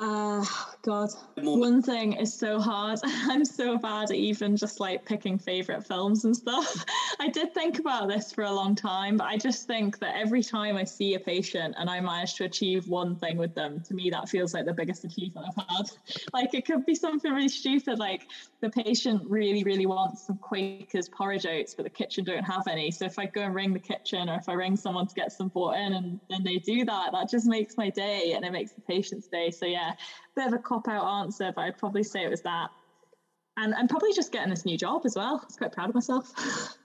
[0.01, 0.43] Uh,
[0.81, 2.97] God, one thing is so hard.
[3.05, 6.83] I'm so bad at even just like picking favorite films and stuff.
[7.19, 10.41] I did think about this for a long time, but I just think that every
[10.41, 13.93] time I see a patient and I manage to achieve one thing with them, to
[13.93, 15.85] me, that feels like the biggest achievement I've had.
[16.33, 18.25] Like it could be something really stupid, like
[18.61, 22.89] the patient really, really wants some Quakers porridge oats, but the kitchen don't have any.
[22.91, 25.31] So if I go and ring the kitchen or if I ring someone to get
[25.31, 28.51] some brought in and then they do that, that just makes my day and it
[28.51, 29.51] makes the patient's day.
[29.51, 29.90] So yeah,
[30.35, 32.69] bit of a cop out answer, but I'd probably say it was that.
[33.57, 35.39] And I'm probably just getting this new job as well.
[35.41, 36.31] I was quite proud of myself.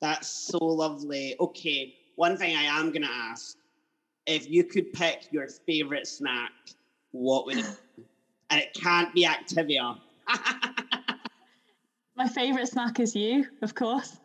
[0.00, 1.34] That's so lovely.
[1.40, 3.56] Okay, one thing I am going to ask
[4.26, 6.52] if you could pick your favorite snack,
[7.12, 7.66] what would it
[7.96, 8.04] be?
[8.50, 9.98] And it can't be Activia.
[12.16, 14.16] My favorite snack is you, of course.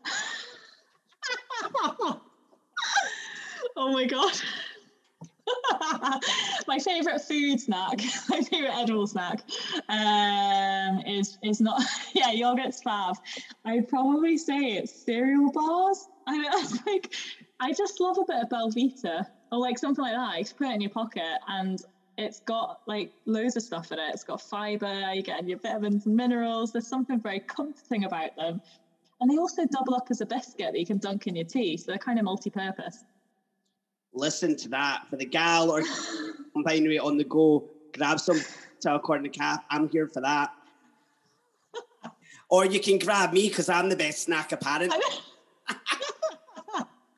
[3.76, 4.32] oh my God.
[6.68, 9.44] my favorite food snack, my favorite edible snack,
[9.90, 11.82] um, is is not
[12.14, 13.16] yeah yogurt's fab.
[13.66, 16.08] I'd probably say it's cereal bars.
[16.28, 17.14] I mean, that's like
[17.60, 20.38] I just love a bit of Belvita or like something like that.
[20.38, 21.80] You just put it in your pocket and
[22.18, 24.12] it's got like loads of stuff in it.
[24.14, 26.72] It's got fiber, you get your vitamins and minerals.
[26.72, 28.62] There's something very comforting about them.
[29.20, 31.78] And they also double up as a biscuit that you can dunk in your tea.
[31.78, 33.04] So they're kind of multi purpose.
[34.14, 35.08] Listen to that.
[35.10, 35.82] For the gal or
[36.64, 38.40] binary on the go, grab some
[38.82, 39.64] to according to Kath.
[39.70, 40.52] I'm here for that.
[42.50, 44.94] or you can grab me because I'm the best snack apparent.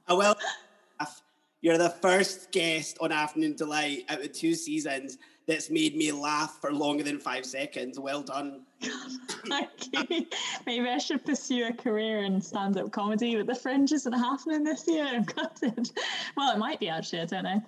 [0.07, 0.35] I will.
[1.61, 5.17] You're the first guest on Afternoon Deelight out of two seasons
[5.47, 7.99] that's made me laugh for longer than five seconds.
[7.99, 8.61] Well done.
[9.47, 10.25] Thank you.
[10.65, 14.63] Maybe I should pursue a career in stand up comedy, but the fringe isn't happening
[14.63, 15.05] this year.
[15.13, 15.91] I'm gutted.
[16.35, 17.61] Well, it might be actually, I don't know.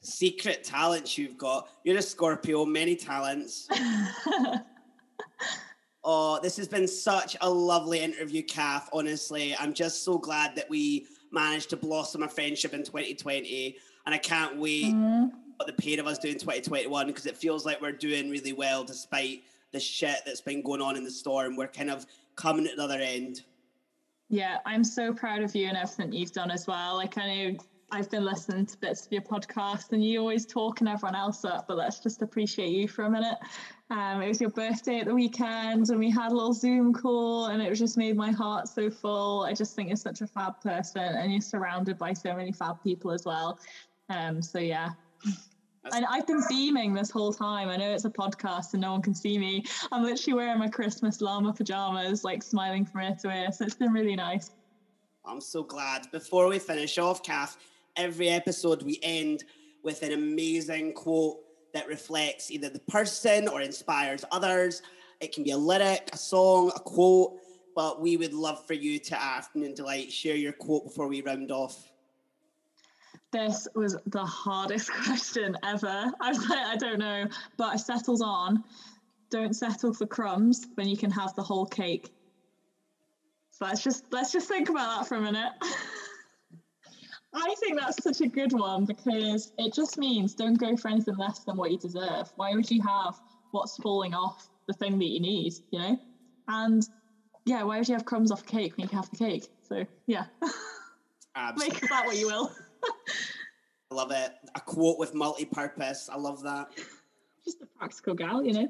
[0.00, 1.68] Secret talents you've got.
[1.84, 3.68] You're a Scorpio, many talents.
[6.04, 8.90] oh, this has been such a lovely interview, Kath.
[8.92, 13.76] Honestly, I'm just so glad that we managed to blossom a friendship in 2020.
[14.04, 15.28] And I can't wait mm-hmm.
[15.62, 18.52] What the pair of us do in 2021 because it feels like we're doing really
[18.52, 21.56] well despite the shit that's been going on in the storm.
[21.56, 22.04] We're kind of
[22.34, 23.42] coming at the other end.
[24.28, 26.96] Yeah, I'm so proud of you and everything you've done as well.
[26.96, 27.58] Like I know
[27.92, 31.68] I've been listening to bits of your podcast and you always talking everyone else up,
[31.68, 33.38] but let's just appreciate you for a minute.
[33.90, 37.46] Um, it was your birthday at the weekend and we had a little Zoom call
[37.46, 39.42] and it just made my heart so full.
[39.42, 42.82] I just think you're such a fab person and you're surrounded by so many fab
[42.82, 43.60] people as well.
[44.08, 44.88] Um, so yeah.
[45.90, 47.68] And I've been beaming this whole time.
[47.68, 49.64] I know it's a podcast and no one can see me.
[49.90, 53.52] I'm literally wearing my Christmas llama pajamas, like smiling from ear to ear.
[53.52, 54.52] So it's been really nice.
[55.24, 56.10] I'm so glad.
[56.12, 57.56] Before we finish off, Kath,
[57.96, 59.44] every episode we end
[59.82, 61.38] with an amazing quote
[61.74, 64.82] that reflects either the person or inspires others.
[65.20, 67.38] It can be a lyric, a song, a quote,
[67.74, 71.50] but we would love for you to Afternoon Deelight share your quote before we round
[71.50, 71.91] off.
[73.32, 76.12] This was the hardest question ever.
[76.20, 77.26] I was like, I don't know,
[77.56, 78.62] but I settled on
[79.32, 82.12] don't settle for crumbs when you can have the whole cake.
[83.50, 85.52] So let's just let's just think about that for a minute.
[87.34, 91.16] I think that's such a good one because it just means don't go for anything
[91.16, 92.30] less than what you deserve.
[92.36, 93.18] Why would you have
[93.52, 95.98] what's falling off the thing that you need, you know?
[96.48, 96.86] And
[97.46, 99.48] yeah, why would you have crumbs off a cake when you can have the cake?
[99.66, 100.26] So yeah.
[101.56, 102.52] Make of that what you will.
[102.84, 104.32] I love it.
[104.54, 106.08] A quote with multi-purpose.
[106.10, 106.70] I love that.
[107.44, 108.68] Just a practical gal, you know.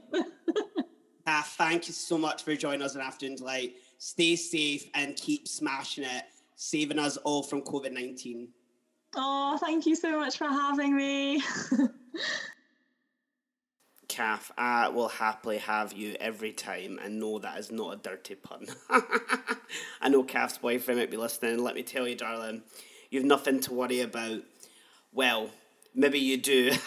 [1.26, 3.74] uh, thank you so much for joining us on Afternoon Deelight.
[3.98, 6.24] Stay safe and keep smashing it
[6.62, 8.48] saving us all from COVID 19.
[9.16, 11.42] Oh, thank you so much for having me.
[14.08, 18.36] Kath, I will happily have you every time and know that is not a dirty
[18.36, 18.66] pun.
[20.00, 21.62] I know Kath's boyfriend might be listening.
[21.62, 22.62] Let me tell you, darling,
[23.12, 24.42] you've nothing to worry about.
[25.12, 25.50] Well,
[25.94, 26.72] maybe you do.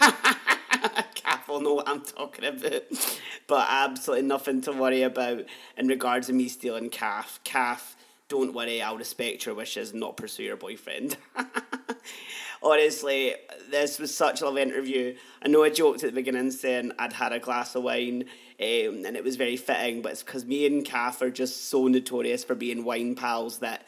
[1.47, 2.83] Will know what I'm talking about.
[3.47, 5.45] But absolutely nothing to worry about
[5.77, 7.39] in regards to me stealing Kath.
[7.43, 7.95] Kath,
[8.27, 11.17] don't worry, I'll respect your wishes and not pursue your boyfriend.
[12.63, 13.35] Honestly,
[13.69, 15.15] this was such a lovely interview.
[15.43, 18.23] I know I joked at the beginning saying I'd had a glass of wine
[18.59, 21.87] um, and it was very fitting, but it's because me and Kath are just so
[21.87, 23.85] notorious for being wine pals that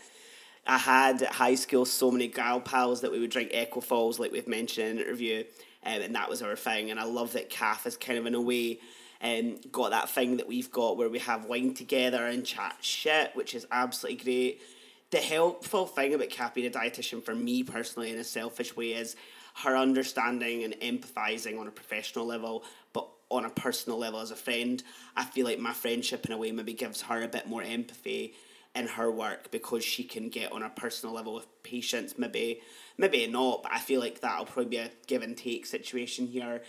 [0.67, 4.19] I had at high school so many gal pals that we would drink Echo Falls,
[4.19, 5.43] like we've mentioned in the interview,
[5.85, 6.91] um, and that was our thing.
[6.91, 8.79] And I love that Kath is kind of in a way
[9.21, 13.35] um, got that thing that we've got where we have wine together and chat shit,
[13.35, 14.61] which is absolutely great.
[15.09, 18.93] The helpful thing about Kath being a dietitian for me personally in a selfish way
[18.93, 19.15] is
[19.63, 22.63] her understanding and empathizing on a professional level,
[22.93, 24.83] but on a personal level as a friend.
[25.15, 28.35] I feel like my friendship in a way maybe gives her a bit more empathy
[28.77, 32.61] in her work because she can get on a personal level with patients maybe
[32.97, 36.61] maybe not but i feel like that'll probably be a give and take situation here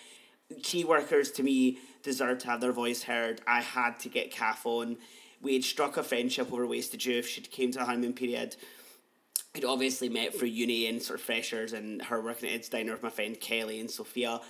[0.63, 3.41] key workers to me deserve to have their voice heard.
[3.47, 4.97] I had to get Kath on.
[5.41, 7.27] We had struck a friendship over Wasted Youth.
[7.27, 8.57] She came to the honeymoon period.
[9.55, 12.93] I'd obviously met for uni and sort of freshers and her working at Ed's Diner
[12.93, 14.41] with my friend Kelly and Sophia.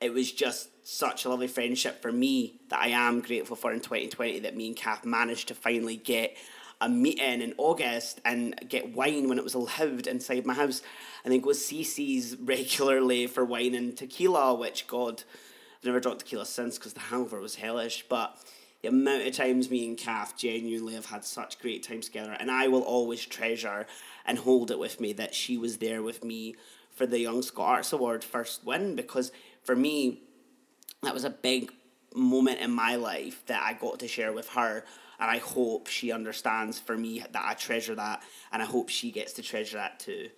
[0.00, 3.80] It was just such a lovely friendship for me that I am grateful for in
[3.80, 6.36] 2020 that me and Kath managed to finally get
[6.80, 10.82] a meeting in August and get wine when it was allowed inside my house
[11.24, 15.24] and then go CC's regularly for wine and tequila, which, God,
[15.78, 18.04] I've never drunk tequila since because the hangover was hellish.
[18.08, 18.38] But
[18.82, 22.50] the amount of times me and Kath genuinely have had such great times together, and
[22.50, 23.86] I will always treasure
[24.24, 26.54] and hold it with me that she was there with me
[26.94, 30.22] for the Young Scot Arts Award first win because for me,
[31.02, 31.72] that was a big
[32.14, 34.84] moment in my life that I got to share with her.
[35.20, 38.22] And I hope she understands for me that I treasure that.
[38.52, 40.28] And I hope she gets to treasure that too.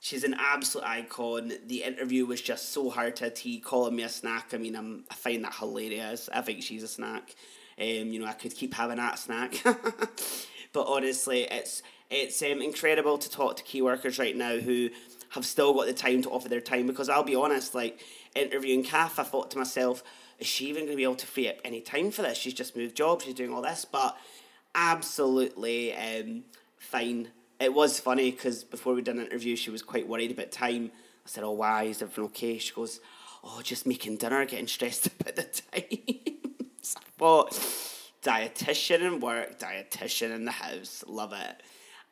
[0.00, 1.52] She's an absolute icon.
[1.66, 4.54] The interview was just so hard to tea, calling me a snack.
[4.54, 6.28] I mean, I'm, I find that hilarious.
[6.32, 7.34] I think she's a snack.
[7.78, 9.60] Um, you know, I could keep having that snack.
[10.72, 14.90] but honestly, it's it's um, incredible to talk to key workers right now who
[15.30, 18.00] have still got the time to offer their time because I'll be honest, like
[18.34, 20.02] interviewing Kath, I thought to myself,
[20.40, 22.38] is she even going to be able to free up any time for this?
[22.38, 24.16] She's just moved jobs, she's doing all this, but
[24.74, 26.44] absolutely um,
[26.78, 27.28] fine.
[27.60, 30.90] It was funny because before we did an interview, she was quite worried about time.
[30.94, 33.00] I said, "Oh, why is everything okay?" She goes,
[33.44, 36.30] "Oh, just making dinner, getting stressed about the time."
[37.20, 37.50] thought,
[38.22, 41.62] dietitian in work, dietitian in the house, love it,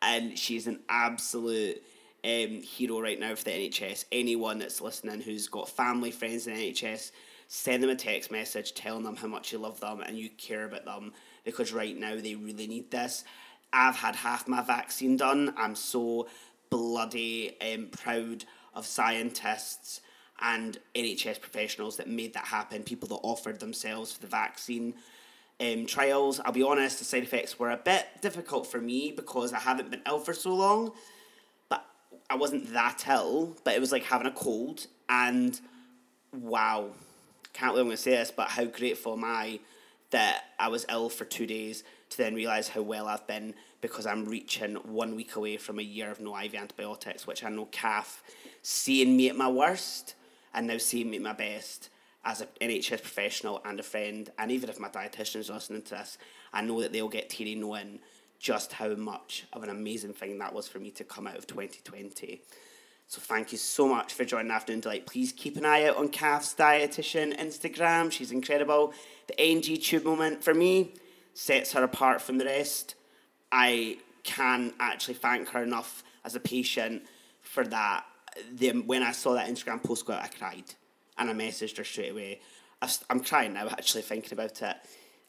[0.03, 1.83] and she's an absolute
[2.24, 4.05] um, hero right now for the NHS.
[4.12, 7.11] Anyone that's listening who's got family, friends in NHS,
[7.49, 10.66] send them a text message telling them how much you love them and you care
[10.66, 11.12] about them
[11.44, 13.24] because right now they really need this.
[13.72, 15.55] I've had half my vaccine done.
[15.57, 16.28] I'm so
[16.70, 18.44] bloody um, proud
[18.74, 20.03] of scientists
[20.40, 24.94] and NHS professionals that made that happen, people that offered themselves for the vaccine
[25.59, 26.40] um, trials.
[26.40, 29.90] I'll be honest, the side effects were a bit difficult for me because I haven't
[29.90, 30.92] been ill for so long.
[31.70, 31.84] But
[32.28, 34.86] I wasn't that ill, but it was like having a cold.
[35.09, 35.59] And
[36.32, 36.90] wow,
[37.59, 39.59] can't believe I'm going to say this, but how grateful am I
[40.11, 44.06] that I was ill for two days to then realise how well I've been because
[44.06, 47.66] I'm reaching one week away from a year of no IV antibiotics, which I know
[47.66, 48.22] Kath,
[48.62, 50.14] seeing me at my worst
[50.54, 51.90] and now seeing me at my best
[52.24, 56.18] as an NHS professional and a friend, and even if my dietitian's listening to this,
[56.52, 57.98] I know that they'll get teary knowing
[58.38, 61.46] just how much of an amazing thing that was for me to come out of
[61.46, 62.40] 2020.
[63.11, 65.06] So thank you so much for joining Afternoon Deelight.
[65.06, 68.12] Please keep an eye out on Kath's Dietitian Instagram.
[68.12, 68.92] She's incredible.
[69.28, 70.92] The NG Tube moment for me
[71.32, 72.96] sets her apart from the rest.
[73.50, 77.02] I can actually thank her enough as a patient
[77.40, 78.04] for that.
[78.52, 80.74] The, when I saw that Instagram post go out, I cried
[81.16, 82.42] and I messaged her straight away.
[83.09, 84.76] I'm crying now, actually, thinking about it.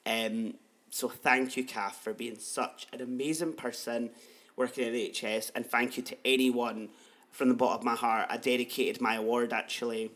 [0.06, 0.56] Um,
[0.90, 4.10] so thank you, Kath, for being such an amazing person
[4.58, 6.90] working in NHS, and thank you to anyone
[7.32, 8.28] from the bottom of my heart.
[8.30, 10.12] I dedicated my award actually.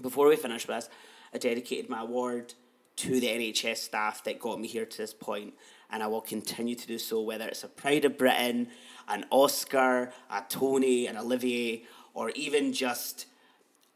[0.00, 0.88] Before we finish this,
[1.34, 2.54] I dedicated my award
[2.96, 5.54] to the NHS staff that got me here to this point,
[5.90, 8.68] and I will continue to do so, whether it's a Pride of Britain,
[9.08, 13.26] an Oscar, a Tony, an Olivier, or even just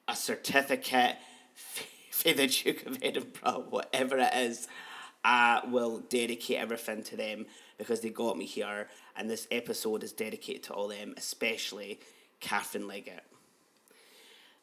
[0.09, 1.17] a certificate
[2.11, 4.69] for the Duke of Edinburgh, whatever it is.
[5.25, 7.47] I will dedicate everything to them
[7.79, 11.99] because they got me here, and this episode is dedicated to all them, especially
[12.41, 13.25] Kathryn Leggett.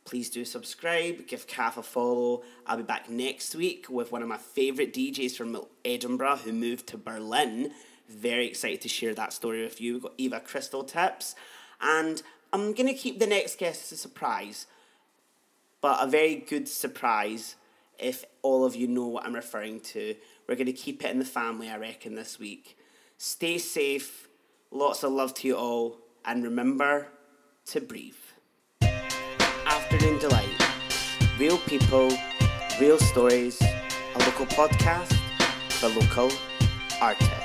[0.05, 2.43] Please do subscribe, give Kath a follow.
[2.67, 6.87] I'll be back next week with one of my favourite DJs from Edinburgh who moved
[6.87, 7.71] to Berlin.
[8.09, 9.93] Very excited to share that story with you.
[9.93, 11.35] We've got Eva Crystal Tips,
[11.81, 12.21] and
[12.51, 14.67] I'm going to keep the next guest a surprise,
[15.79, 17.55] but a very good surprise
[17.97, 20.15] if all of you know what I'm referring to.
[20.47, 22.77] We're going to keep it in the family, I reckon, this week.
[23.17, 24.27] Stay safe,
[24.69, 27.07] lots of love to you all, and remember
[27.67, 28.13] to breathe.
[28.81, 30.49] Afternoon Deelight.
[31.39, 32.11] Real people,
[32.79, 35.13] real stories, a local podcast
[35.71, 36.31] for local
[37.01, 37.42] artists.